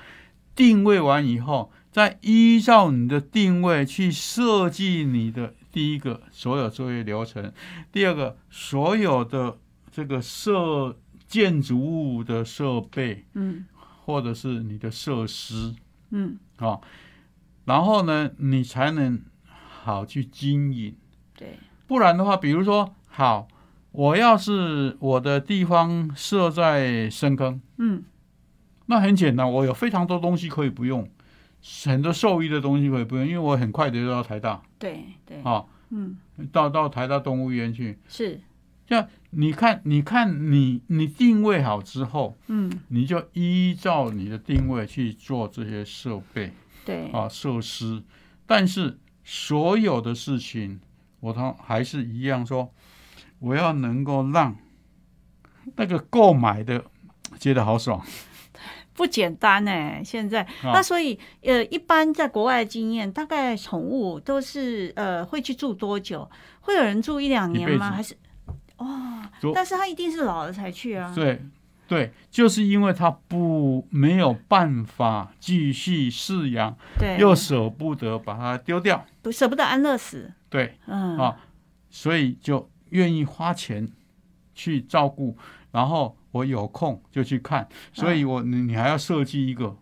[0.56, 7.54] 定位完以后，再依照你的定位去设计你的第一个所有作业流程，
[7.92, 9.58] 第二个所有的
[9.92, 10.98] 这个设
[11.28, 13.66] 建筑物的设备，嗯，
[14.06, 15.76] 或者是你的设施，
[16.10, 16.80] 嗯，啊，
[17.66, 20.96] 然后呢，你才能好去经营。
[21.38, 21.60] 对。
[21.88, 23.48] 不然的话，比如说，好，
[23.94, 28.04] 我要是我的地方设在深坑，嗯，
[28.88, 31.10] 那很简单，我有非常多东西可以不用，
[31.86, 36.18] 很多兽医的东西可以不用，因为我很快的就到台大，对对，啊，嗯，
[36.52, 38.42] 到到台大动物园去，是，
[38.86, 46.52] 就你看，你看你你定位好之后，嗯，你就依照你的定位去做这些设备，
[46.86, 48.04] 对，啊，设施，
[48.46, 50.82] 但是所有的事情。
[51.20, 52.72] 我同还是一样说，
[53.40, 54.56] 我要能够让
[55.76, 56.84] 那个购买的
[57.40, 58.02] 觉得好爽，
[58.94, 66.30] 不简单哎，现在那所以呃，一般在国外的经验，大概宠物都是呃会去住多久？
[66.62, 67.92] 会有人住一两年吗？
[67.92, 68.16] 还是
[68.78, 69.22] 哦？
[69.54, 71.14] 但是他一定是老了才去啊。
[71.14, 71.42] 对
[71.88, 80.34] 对，就是因为他不没有办法继续饲养，对，又舍不得把它丢掉，不舍不得安乐死。
[80.50, 81.38] 对，嗯啊，
[81.90, 83.88] 所以就愿意花钱
[84.54, 85.38] 去照顾，
[85.72, 86.16] 然后。
[86.32, 89.76] 我有空就去看，所以我你你还要设计一个。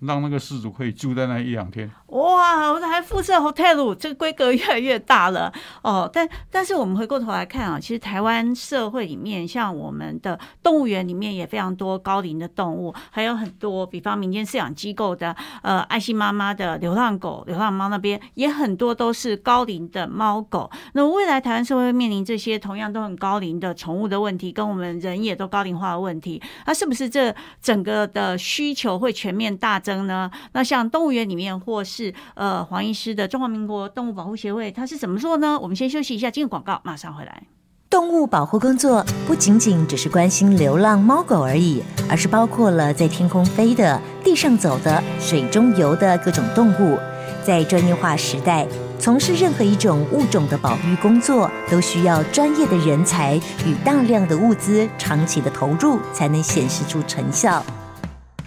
[0.00, 1.90] 让那个事主可以住在那一两天。
[2.08, 6.08] 哇，我还附设 hotel，这个规格越来越大了哦。
[6.12, 20.70] 但但是我们回过头来看啊，其实台湾社会里面，像我们的动物园里面也非常多高龄的动物，还有很多，比方民间饲养机构的呃爱心妈妈的流浪狗、流浪猫那边也很多都是高龄的猫狗。
[20.92, 29.80] 那未来台湾社会面临这些同样都很高龄的宠物的问题，跟我们人也都高龄化的问题，那是不是这整个的需求会全面大？
[29.86, 30.28] 增呢？
[30.52, 35.56] 那像动物园里面，或是呃黄医师的中华民国动物保护协会，他是怎么做呢？
[35.60, 37.44] 我们先休息一下，进入广告，马上回来。
[37.88, 46.98] 动物保护工作不仅仅只是关心流浪猫狗而已，而是包括了在天空飞的、地上走的、水中游的各种动物。
[47.44, 48.66] 在专业化时代，
[48.98, 57.64] 从事任何一种物种的保育工作，都需要专业的人才与大量的物资，长期的投入，才能显示出成效。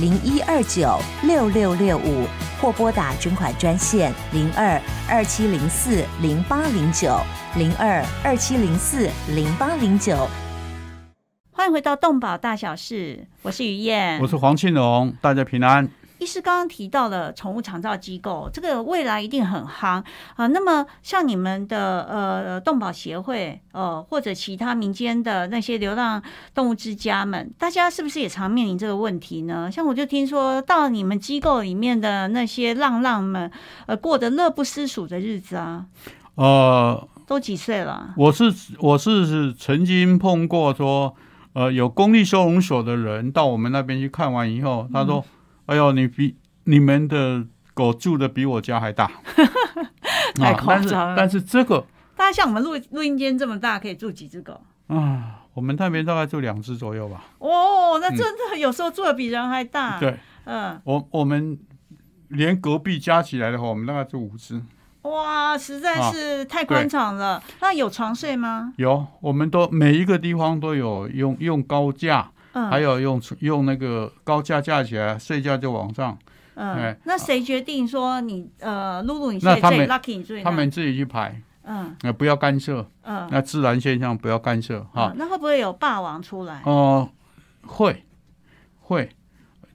[0.00, 2.26] 零一二九六六六五，
[2.58, 7.20] 或拨打捐款专线零二二七零四零八零九
[7.56, 10.26] 零二二七零四零八零九。
[11.50, 15.90] 欢迎回到动保大小事，我是于燕，我是黄庆荣，大家平安。
[16.20, 20.04] 医师刚刚提到了宠物长照机构，这个未来一定很夯
[20.36, 20.46] 啊。
[20.48, 26.22] 那么像你们的呃动保协会，呃或者其他民间的那些流浪
[26.54, 29.70] 动物之家们，大家是不是也常面临这个问题呢？
[29.72, 33.50] 像我就听说到你们机构里面的那些浪浪们，
[33.86, 35.86] 呃过得乐不思蜀的日子啊。
[36.34, 38.12] 呃，都几岁了？
[38.18, 41.16] 我是我是曾经碰过说，
[41.54, 45.24] 呃有公立收容所的人到我们那边去看完以后，他说。
[45.70, 49.08] 哎呦，你比你们的狗住的比我家还大，
[50.34, 51.14] 太夸张了。
[51.16, 55.36] 但是这个，大家像我们录录音间这么大，可以住几只狗啊？
[55.54, 57.24] 我们那边大概住两只左右吧。
[57.38, 60.00] 哦，那真的有时候住的比人还大。
[60.00, 61.56] 对，嗯，我我们
[62.26, 64.60] 连隔壁加起来的话，我们大概住五只。
[65.02, 67.40] 哇，实在是太宽敞了。
[67.60, 68.72] 那有床睡吗？
[68.76, 72.32] 有，我们都每一个地方都有用用高架。
[72.52, 76.18] 还有用用那个高架架起来睡觉就往上，
[76.54, 80.42] 嗯，那谁决定说你呃露露你睡最 lucky 你睡？
[80.42, 85.12] 他们自己去排，嗯，那不要干涉，嗯，那自然现象不要干涉哈。
[85.16, 86.60] 那会不会有霸王出来？
[86.64, 87.08] 哦，
[87.64, 88.04] 会
[88.80, 89.10] 会，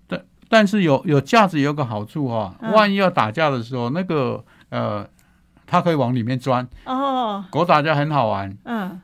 [0.08, 5.08] 但但是有有架子有个好处哈，万一要打架的时候，那个呃，
[5.66, 6.68] 它可以往里面钻。
[6.86, 7.46] 哦。
[7.50, 9.02] 狗打架很好玩，嗯。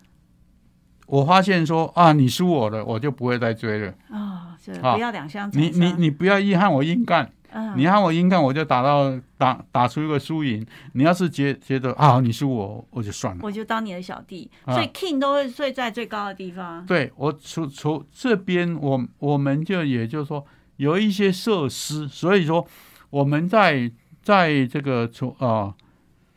[1.12, 3.94] 我发现说啊，你输我了，我就不会再追了。
[4.10, 5.52] 啊，是不要两相。
[5.52, 7.30] 你你你不要硬喊我硬干，
[7.76, 10.66] 你和我硬干，我就打到打打出一个输赢。
[10.94, 14.50] 你要是觉觉得啊，你输我，我就算了，我就当你的小弟。
[14.68, 16.86] 所以 king 都会睡在最高的地方。
[16.86, 20.46] 对我从从这边，我我们就也就是说
[20.78, 22.66] 有一些设施，所以说
[23.10, 25.76] 我们在在这个从啊，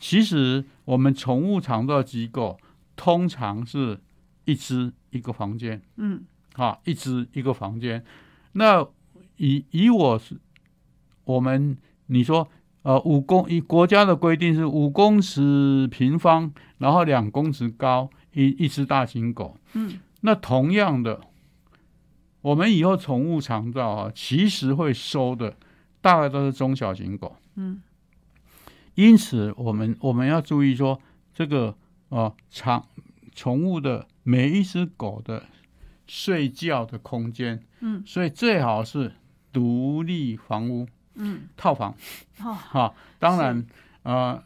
[0.00, 2.58] 其实我们宠物长照机构
[2.96, 4.00] 通常是。
[4.44, 6.22] 一只一个房间，嗯，
[6.54, 8.04] 啊，一只一个房间。
[8.52, 8.87] 那
[9.37, 10.37] 以以我是，
[11.24, 11.76] 我们
[12.07, 12.48] 你说，
[12.83, 21.20] 呃，五公以国家的规定是五公尺平方，然后两公尺高，一一只大型狗，嗯，那同样的，
[22.42, 25.57] 我们以后宠物长照啊，其实会收的
[26.01, 27.80] 大概都是中小型狗，嗯，
[28.95, 31.01] 因此我们我们要注意说
[31.32, 31.74] 这个
[32.11, 32.86] 啊长
[33.34, 34.07] 宠物的。
[34.25, 35.45] 每一只狗的
[36.07, 39.12] 睡觉的空间，嗯，所以最好是
[39.53, 41.95] 独立房屋，嗯，套房，
[42.39, 43.64] 好，当然，
[44.03, 44.43] 呃，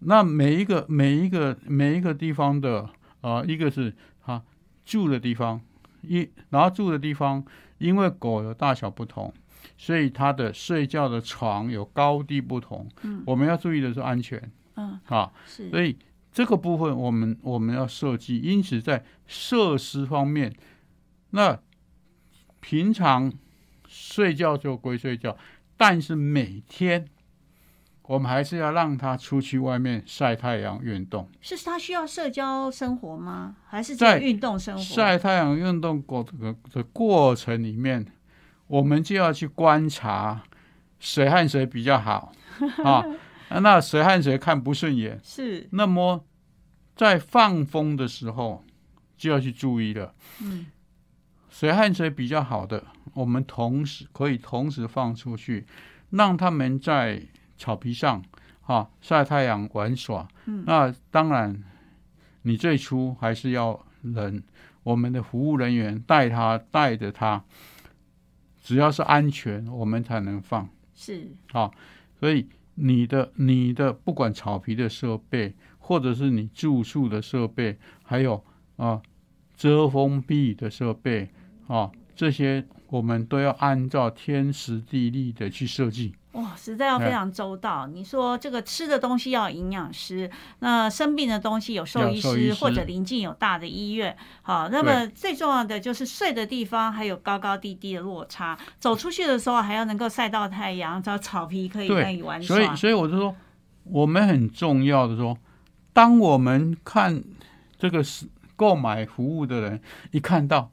[0.00, 2.90] 那每一个每一个每一个地方的，
[3.20, 4.42] 呃，一个是哈
[4.84, 5.60] 住的地方，
[6.02, 7.44] 一然后住的地方，
[7.78, 9.32] 因为狗有大小不同，
[9.78, 12.88] 所以它的睡觉的床有高低不同。
[13.02, 14.50] 嗯，我们要注意的是安全。
[14.76, 15.96] 嗯，啊，是，所以
[16.34, 18.38] 这个部分我们我们要设计。
[18.40, 20.54] 因此，在设施方面，
[21.30, 21.58] 那
[22.60, 23.32] 平常
[23.88, 25.34] 睡觉就归睡觉，
[25.78, 27.08] 但是每天。
[28.06, 31.26] 我们还是要让他出去外面晒太阳运动。
[31.40, 33.56] 是他需要社交生活吗？
[33.66, 34.82] 还是在运动生活？
[34.82, 38.04] 晒太阳运动过的的过程里面，
[38.66, 40.42] 我们就要去观察
[40.98, 42.30] 谁和谁比较好
[42.84, 43.02] 啊？
[43.48, 45.20] 那谁和谁看不顺眼？
[45.22, 45.68] 是。
[45.72, 46.24] 那么
[46.96, 48.64] 在放风的时候
[49.16, 50.14] 就要去注意了。
[50.42, 50.66] 嗯。
[51.50, 52.84] 谁和谁比较好的，
[53.14, 55.66] 我们同时可以同时放出去，
[56.10, 57.22] 让他们在。
[57.56, 58.20] 草皮上，
[58.62, 60.26] 啊晒太阳玩耍。
[60.46, 61.62] 嗯，那当然，
[62.42, 64.42] 你最初还是要人，
[64.82, 67.44] 我们的服务人员带他带着他，
[68.60, 70.68] 只要是安全，我们才能放。
[70.96, 71.70] 是啊，
[72.18, 78.44] 所以你的你的不管草皮的设备，或者是你住宿的设备，还有
[78.76, 79.00] 啊
[79.56, 81.28] 遮风避雨的设备
[81.66, 86.14] 啊，这些我们都要按照天时地利的去设计。
[86.34, 87.86] 哇，实在要非常周到。
[87.86, 90.28] 你说这个吃的东西要营养师，
[90.58, 94.16] 那生病的东西有兽医师，或者临近有大的医院。
[94.42, 98.58] 好，那么最重要的就是睡的地方还有高高低低的落差。
[98.80, 102.56] 走出去的时候还要能够晒到太阳，找草皮可以可以玩耍。
[102.56, 103.34] 所以，所以我就说，
[103.84, 105.38] 我们很重要的说，
[105.92, 107.22] 当我们看
[107.78, 108.26] 这个是
[108.56, 109.80] 购买服务的人，
[110.10, 110.72] 一看到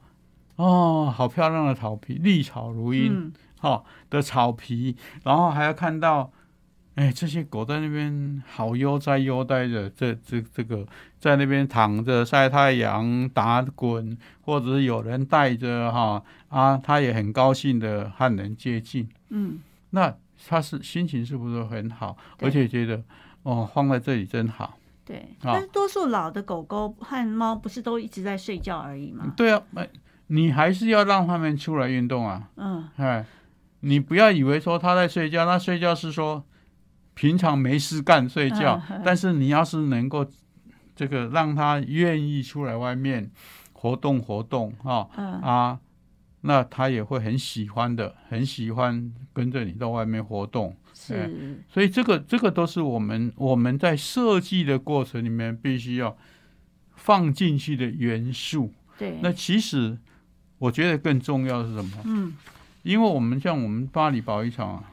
[0.56, 3.32] 哦，好漂亮的草皮，绿草如茵。
[3.62, 6.32] 好的草皮，然后还要看到，
[6.96, 10.84] 哎，这些狗在那边好悠哉悠哉的，这这这个
[11.20, 19.08] 在那边躺着晒太阳、打滚，或者是有人带着哈啊，它也很高兴的和人接近。
[19.28, 19.60] 嗯，
[19.90, 20.12] 那
[20.48, 22.16] 它是心情是不是很好？
[22.40, 23.00] 而且觉得
[23.44, 24.76] 哦，放在这里真好。
[25.04, 29.32] 对，但是多数老的狗狗和猫不是都一直在睡觉而已吗？
[29.36, 29.62] 对啊，
[30.26, 32.50] 你还是要让它们出来运动啊。
[32.56, 33.24] 嗯，哎。
[33.84, 36.44] 你不要以为说他在睡觉，那睡觉是说
[37.14, 40.24] 平常没事干睡觉，但是你要是能够
[40.94, 43.30] 这个让他愿意出来外面
[43.72, 45.08] 活动活动哈
[45.42, 45.80] 啊，
[46.42, 50.76] 那他也会很喜欢的，很喜欢跟着你到外面活动。
[50.94, 56.16] 是，所以这个这个都是我们我们在设计的过程里面必须要
[56.94, 58.72] 放进去的元素。
[58.96, 59.98] 对，那其实
[60.58, 61.90] 我觉得更重要的是什么？
[62.04, 62.32] 嗯。
[62.82, 64.92] 因为我们像我们巴黎保育场啊，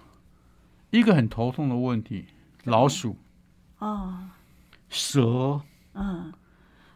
[0.91, 2.25] 一个很头痛的问题，
[2.63, 3.17] 老鼠，
[3.79, 4.29] 哦，
[4.89, 5.61] 蛇，
[5.93, 6.31] 嗯，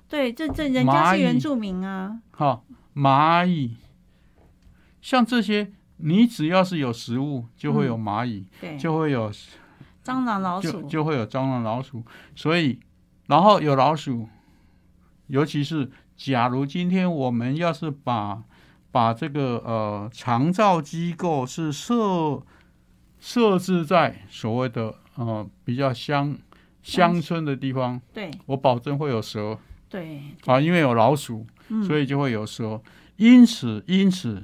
[0.08, 2.64] 对，这这人家是原住民啊，好，
[2.96, 3.76] 蚂蚁，
[5.02, 9.32] 像这些，你只要是有食物，就会有蚂蚁，对，就会有
[10.04, 12.04] 蟑螂、老鼠，就会有蟑螂、老鼠，
[12.36, 12.80] 所以，
[13.28, 14.30] 然后有老鼠，
[15.28, 18.44] 尤其是假如今天我们要是把
[18.94, 22.40] 把这个呃长照机构是设
[23.20, 26.38] 设置在所谓的呃比较乡
[26.84, 29.58] 乡村的地方，对，我保证会有蛇，
[29.90, 31.44] 对，啊，因为有老鼠，
[31.88, 32.80] 所以就会有蛇。
[33.16, 34.44] 因此，因此，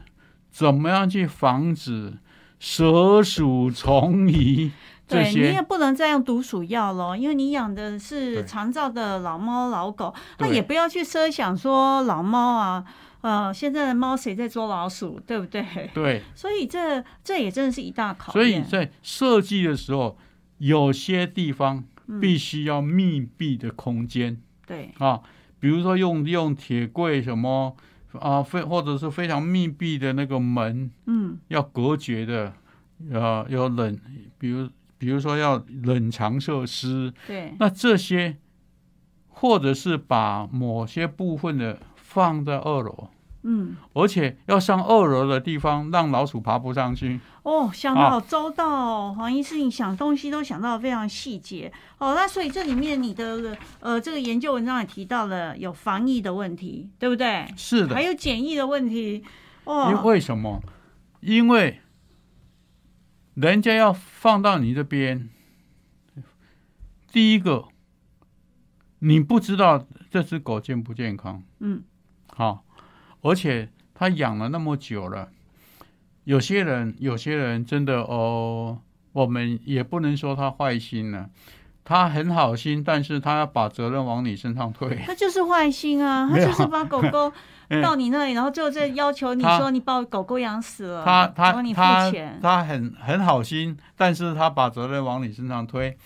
[0.49, 2.17] 怎么样去防止
[2.57, 4.71] 蛇鼠虫蚁？
[5.07, 12.83] 对，你也不能再用毒鼠药了，因为你养的是长照的老猫老狗，那也不要去设想说老猫啊。
[13.21, 15.61] 呃，现在的猫谁在捉老鼠，对不对？
[15.93, 18.33] 对，所以这这也真的是一大考验。
[18.33, 20.17] 所以在设计的时候，
[20.59, 21.83] 有些地方
[22.21, 24.41] 必须要密闭的空间。
[24.65, 25.21] 对啊，
[25.59, 27.75] 比如说用用铁柜什么
[28.13, 32.53] 啊，非或者是非常密闭的那个门，嗯，要隔绝的，
[33.11, 33.99] 呃，要冷，
[34.37, 37.13] 比如比如说要冷藏设施。
[37.27, 38.37] 对，那这些
[39.27, 41.77] 或者是把某些部分的。
[42.09, 43.07] 放在二楼，
[43.43, 47.19] 嗯，而且要上二楼的地方，让老鼠爬不上去。
[47.43, 51.71] 哦，想的好周到哦，黄医师，你想东西都想到非常细节。
[51.99, 57.45] 哦，那所以这里面你的呃这个研究文章也提到了有防疫的问题，对不对？
[57.55, 59.23] 是的，还有检疫的问题。
[59.65, 60.63] 哦，为什么？
[61.21, 61.79] 因为
[63.35, 65.29] 人家要放到你这边，
[67.11, 67.67] 第一个，
[68.97, 71.43] 你不知道这只狗健不健康。
[71.59, 71.83] 嗯。
[72.39, 72.63] 好，
[73.21, 75.27] 而且他养了那么久了，
[76.23, 78.79] 有些人，有些人真的哦，
[79.11, 81.29] 我们也不能说他坏心了，
[81.83, 84.95] 他很好心，但是他要把责任往你身上推。
[85.05, 87.29] 他就是坏心啊，他就是把狗狗
[87.83, 92.39] 到你那里，然后最后再要求你说你把狗狗养死了，他他帮你付钱。
[92.41, 95.97] 他很很好心，但是他把责任往你身上推。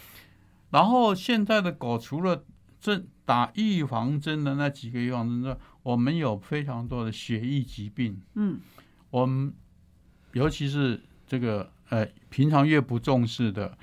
[0.72, 2.44] 然后现在的狗除了
[2.82, 8.20] 针打预防针的那几个预防针之外，我们有非常多的血液疾病。
[8.34, 8.60] 嗯，
[9.12, 9.54] 我们
[10.32, 13.78] 尤其是这个呃，平常越不重视的。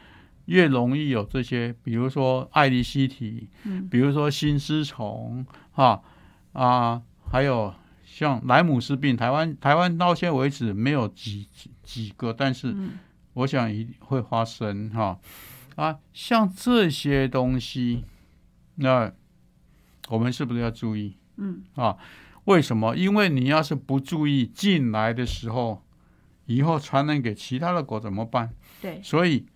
[0.47, 6.03] 越容易有这些，比如说艾利希体，嗯，比如说心丝虫，哈
[6.53, 7.73] 啊，还有
[8.05, 11.47] 像莱姆斯病，台湾台湾到现在为止没有几
[11.85, 12.75] 几个，但是
[13.35, 15.21] 我想一定会发生哈
[15.77, 18.05] 啊，像这些东西，
[18.75, 19.13] 那
[20.09, 21.15] 我们是不是要注意？
[21.41, 21.97] 嗯啊，
[22.45, 22.95] 为什么？
[22.95, 25.83] 因为你要是不注意进来的时候，
[26.47, 28.51] 以后传染给其他的狗怎么办？
[28.81, 29.47] 对，所以。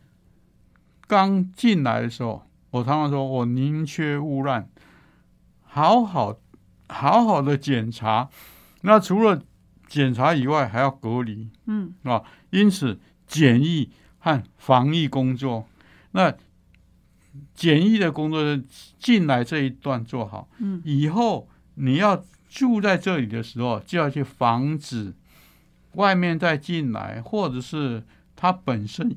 [1.06, 4.66] 刚进来的时候，我常常说，我宁缺毋滥，
[5.60, 6.38] 好好
[6.88, 8.30] 好好的检查。
[8.80, 9.42] 那除了
[9.86, 15.66] 检查以外，还要隔离，嗯啊，因此检疫和防疫工作，
[16.12, 16.34] 那
[17.54, 18.58] 检疫的工作
[18.98, 25.12] 进来这一段做好，嗯，以后你要住在这里的时候，就要去防止
[25.94, 28.02] 外面再进来，或者是
[28.36, 29.16] 它本身。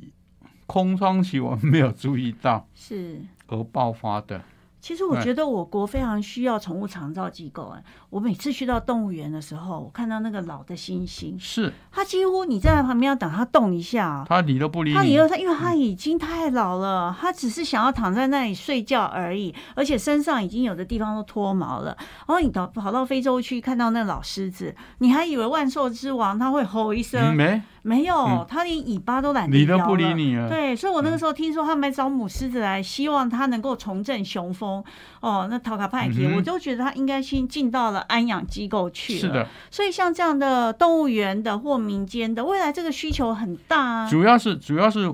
[0.65, 4.43] 空窗期我们没有注意到，是而爆发的。
[4.87, 7.73] 其实我觉得我国非常需要宠物长照机构。
[7.75, 14.93] 哎，我每次去到动物园的时候，我看到那个老的猩猩，是它几乎你在旁边要等它动一下，它理都不理。
[14.93, 21.87] 它理了它，因为它已经太老了，它只是想要躺在那里睡觉而已，而且身上已经有的地方都脱毛了。
[22.25, 27.61] 然后你到跑到非洲去看到那老狮子，你还以为万兽之王它会吼一声没？
[27.87, 30.49] 没有，他连尾巴都懒得理都不理你了。
[30.49, 34.83] 对，所以我那个时候听说他们找母狮子来，希望它能够重振雄风。
[35.21, 39.19] 哦，那陶卡派提，我就觉得它应该先进到了安养机构去了。
[39.19, 43.81] 是的，所以像这样的动物园的或民间的，未来这个需求很大。
[43.81, 45.09] 啊主要是主要是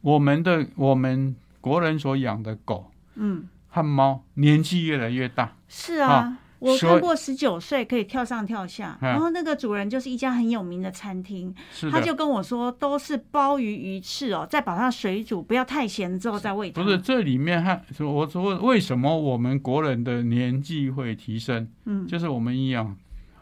[0.00, 5.52] 我们的我们国人所养的狗，嗯，和猫年纪越来越大。
[5.68, 6.38] 是啊。
[6.60, 11.54] 我看过十九岁可以跳上跳下，然后那个主人就是一家很有名的餐厅，
[11.90, 16.70] 他就跟我说都是鲍鱼鱼翅哦，再把它水煮，不要太咸之后再喂。
[16.70, 21.68] 不是这里面还我说为什么我们国人的年纪会提升？
[21.84, 22.96] 嗯，就是我们营养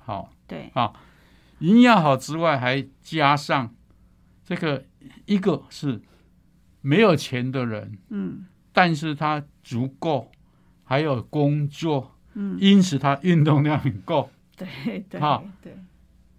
[0.04, 0.92] 好，对啊，
[1.60, 3.72] 营养好之外还加上
[4.44, 4.84] 这个
[5.26, 6.00] 一个是
[6.80, 10.32] 没有钱的人，嗯，但是他足够
[10.82, 12.08] 还有工作。
[12.34, 14.66] 嗯，因此他运动量很够，对
[15.08, 15.20] 对
[15.62, 15.76] 对，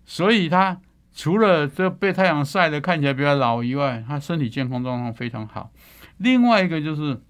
[0.05, 0.79] 所以他
[1.13, 5.71] 除了这被太阳晒的看起来比较老以外，他身体健康状况非常好。
[6.17, 7.21] 另外一个就是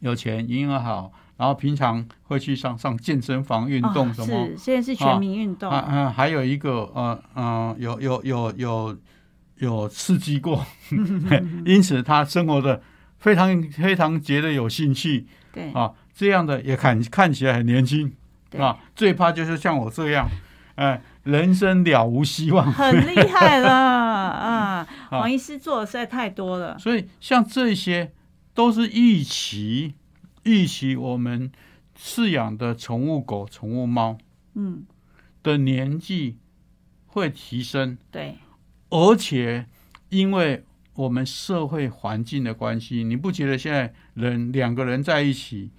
[0.00, 5.70] 有钱，营养好，然后平常会去上上健身房运动什么，是现在是全民运动。
[5.70, 8.98] 嗯嗯，还有一个呃嗯，有有有有
[9.58, 10.64] 有刺激过，
[11.64, 12.82] 因此他生活的
[13.18, 15.92] 非常非常觉得有兴趣，对啊。
[16.14, 18.12] 这样的也看看起来很年轻，
[18.58, 20.28] 啊，最怕就是像我这样，
[20.74, 24.88] 哎，人生了无希望，很厉害了 啊！
[25.10, 28.12] 王医师做的实在太多了，所以像这些
[28.54, 29.94] 都是预期，
[30.42, 31.50] 预期我们
[31.98, 34.18] 饲养的宠物狗、宠物猫，
[34.54, 34.84] 嗯，
[35.42, 36.38] 的年纪
[37.06, 38.36] 会提升，对，
[38.90, 39.66] 而且
[40.08, 45.70] 因为我们社会环境的关系，你不觉得现在人两个人在一起？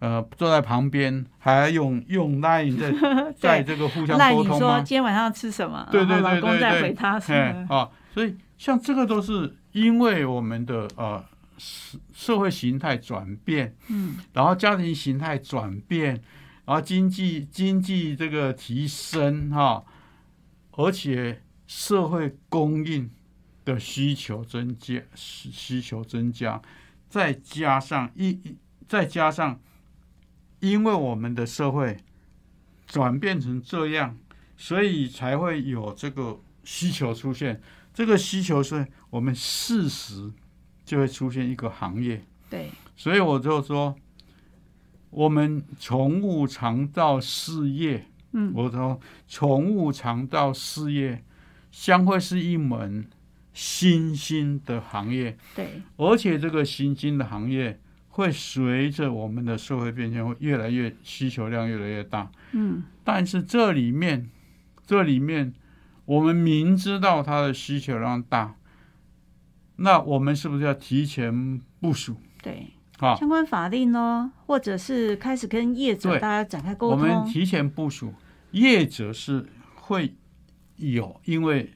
[0.00, 4.58] 呃，坐在旁边还用用 line 在 在这个互相沟通吗？
[4.58, 5.88] 说今天晚上吃什么？
[5.90, 6.40] 对对对对对。
[6.40, 7.18] 老公在回他。
[7.18, 11.24] 哎啊，所以像这个都是因为我们的呃
[11.56, 16.14] 社社会形态转变，嗯，然后家庭形态转变，
[16.64, 19.82] 然后经济经济这个提升哈，
[20.76, 23.10] 而且社会供应
[23.64, 26.62] 的需求增加，需需求增加，
[27.08, 29.58] 再加上一再加上。
[30.60, 31.96] 因为我们的社会
[32.86, 34.16] 转变成这样，
[34.56, 37.60] 所以才会有这个需求出现。
[37.94, 40.32] 这个需求是我们事实
[40.84, 42.24] 就会出现一个行业。
[42.50, 43.94] 对，所以我就说，
[45.10, 51.24] 我们从物肠道事业，嗯，我说从物肠道事业
[51.70, 53.06] 将会是一门
[53.52, 55.36] 新兴的行业。
[55.54, 57.80] 对，而且这个新兴的行业。
[58.18, 62.28] 会随着我们的社会变迁，会越来越需求量越来越大。
[62.50, 64.28] 嗯，但是这里面，
[64.84, 65.54] 这里面
[66.04, 68.56] 我们明知道它的需求量大，
[69.76, 72.16] 那我们是不是要提前部署？
[72.42, 72.66] 对，
[72.98, 76.98] 啊，相关法令呢，或者是开始跟业者大家展开沟通。
[76.98, 78.12] 我们提前部署，
[78.50, 79.46] 业者是
[79.76, 80.16] 会
[80.74, 81.72] 有，因为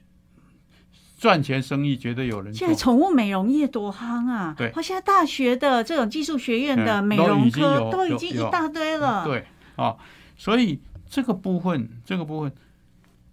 [1.23, 2.53] 赚钱生意绝对有人。
[2.53, 4.53] 现在宠物美容业多夯啊！
[4.59, 9.25] 对，现在大学的这种技术学院的美容科都已经一大堆了。
[9.25, 9.47] 对
[9.77, 9.97] 啊，
[10.37, 12.53] 所以这个部分，这个部分，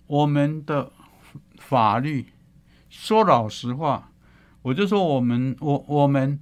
[0.06, 0.92] 我们的
[1.58, 2.28] 法律，
[2.92, 4.12] 说老实话，
[4.62, 6.40] 我就说我们，我我们。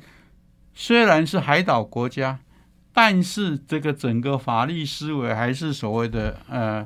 [0.80, 2.38] 虽然是海岛国家，
[2.94, 6.86] 但是这个整个法律思维还是所谓的呃，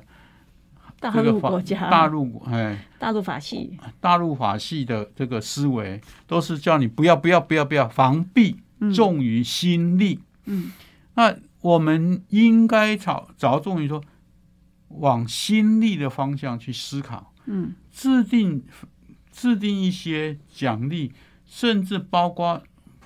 [1.01, 8.55] 大陆国家，大陆哎，大陆法系，大陆法系的这个思维都是叫你不要不要不要不要防弊
[8.93, 10.19] 重于心力。
[10.45, 10.71] 嗯，
[11.15, 14.01] 那我们应该着着重于说
[14.87, 17.33] 往心力的方向去思考。
[17.45, 18.63] 嗯，制定
[19.31, 21.11] 制定一些奖励，
[21.45, 22.61] 甚至包括。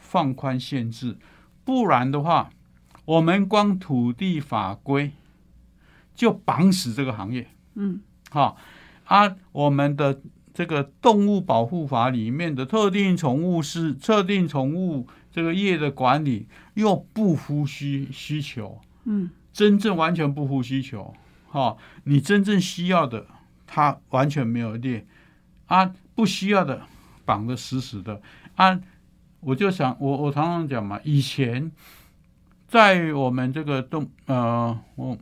[0.08, 1.18] 放宽限制，
[1.66, 2.50] 不然的话，
[3.04, 5.12] 我们光土地法规
[6.14, 7.50] 就绑死这个行业。
[7.76, 8.58] 嗯，好，
[9.06, 10.20] 啊，我们的
[10.54, 18.80] 这个动物保护法里面的特定宠物是特定宠物这个业的管理又不符需需求。
[19.04, 21.14] 嗯，真正完全不符需求。
[21.48, 23.28] 哈，你真正需要的，
[23.68, 25.06] 它完全没有列，
[25.68, 26.82] 啊，不需要的
[27.24, 28.22] 绑得死死的，
[28.56, 28.82] 啊。
[29.42, 31.72] 我就想，我我常常讲嘛，以前
[32.68, 35.16] 在我们这个动呃，我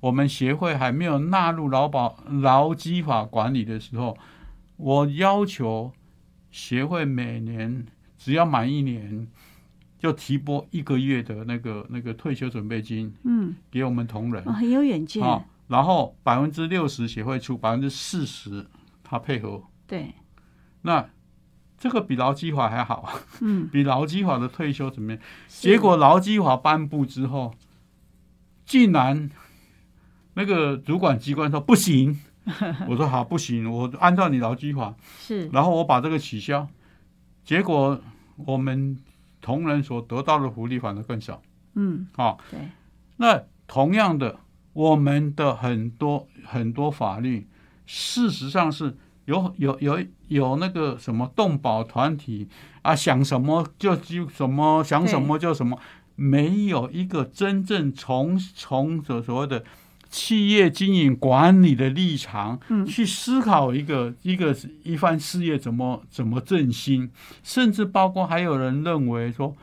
[0.00, 4.16] 我们协会还没有纳入劳保劳基法管理的时候，
[4.76, 5.92] 我要求
[6.50, 7.86] 协会每年
[8.16, 9.26] 只要满一年
[9.98, 15.44] 就提拨一个月的那个那个退休准备金，嗯，给我们同仁，很有远见啊。
[15.68, 18.66] 然后百分之六十协会出，百分之四十
[19.02, 20.14] 他配合，对，
[20.82, 21.08] 那。
[21.80, 23.08] 这个比劳基法还好，
[23.40, 25.20] 嗯， 比劳基法的退休怎么样？
[25.46, 27.54] 结果劳基法颁布之后，
[28.66, 29.30] 竟然
[30.38, 32.16] 那个主管机关说不行，
[32.88, 34.94] 我说好不行，我按照你劳基法。
[35.18, 36.68] 是，然后我把这个取消，
[37.42, 38.00] 结果
[38.46, 38.96] 我们
[39.40, 41.42] 同仁所得到的福利反而更少，
[41.74, 42.60] 嗯，好，对，
[43.16, 44.38] 那同样的，
[44.74, 47.48] 我们的很多很多法律，
[47.84, 48.96] 事实上是。
[49.28, 52.48] 有有有有那个什么动保团体
[52.80, 55.78] 啊，想什么就就什么，想什么就什么，
[56.14, 59.62] 没有一个真正从从所所谓的
[60.10, 67.10] 企业经营管理的立场去思考一个一个一番事业怎么怎么振兴，
[67.42, 69.54] 甚至包括还有人认为说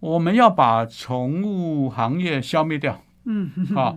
[0.00, 3.96] 我们要把宠物行业消灭掉，嗯，啊，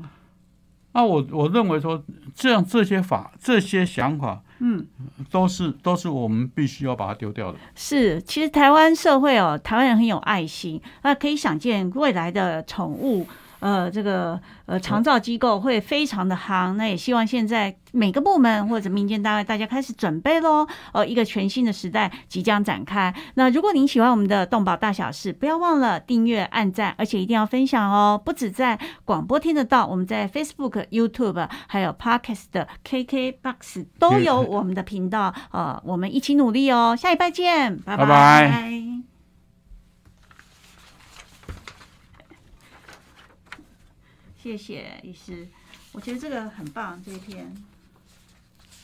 [0.93, 2.03] 那我我认为说
[2.33, 4.41] 这样这些法这些想法。
[4.59, 4.87] 嗯，
[5.29, 7.59] 都是都是我们必须要把它丢掉的。
[7.75, 13.27] 是，其实台湾社会哦，台湾人很有爱心，那可以想见未来的宠物。
[13.59, 20.67] 呃，这个呃，长照机构会非常的夯，那也希望现在每个部门或者民间单位，大家开始准备喽。
[20.93, 23.13] 呃，一个全新的时代即将展开。
[23.35, 28.21] 那如果您喜欢我们的动保大小事，不要忘了订阅、按赞，而且一定要分享哦。
[28.23, 35.33] 不止在广播听得到，我们在 Facebook、YouTube 还有 Podcast 的 KKBox 都有我们的频道。
[35.51, 36.95] 呃，我们一起努力哦。
[36.95, 39.16] 下一拜见，拜拜。
[44.47, 45.45] 谢谢医师，
[45.91, 47.53] 我觉得这个很棒，这一篇。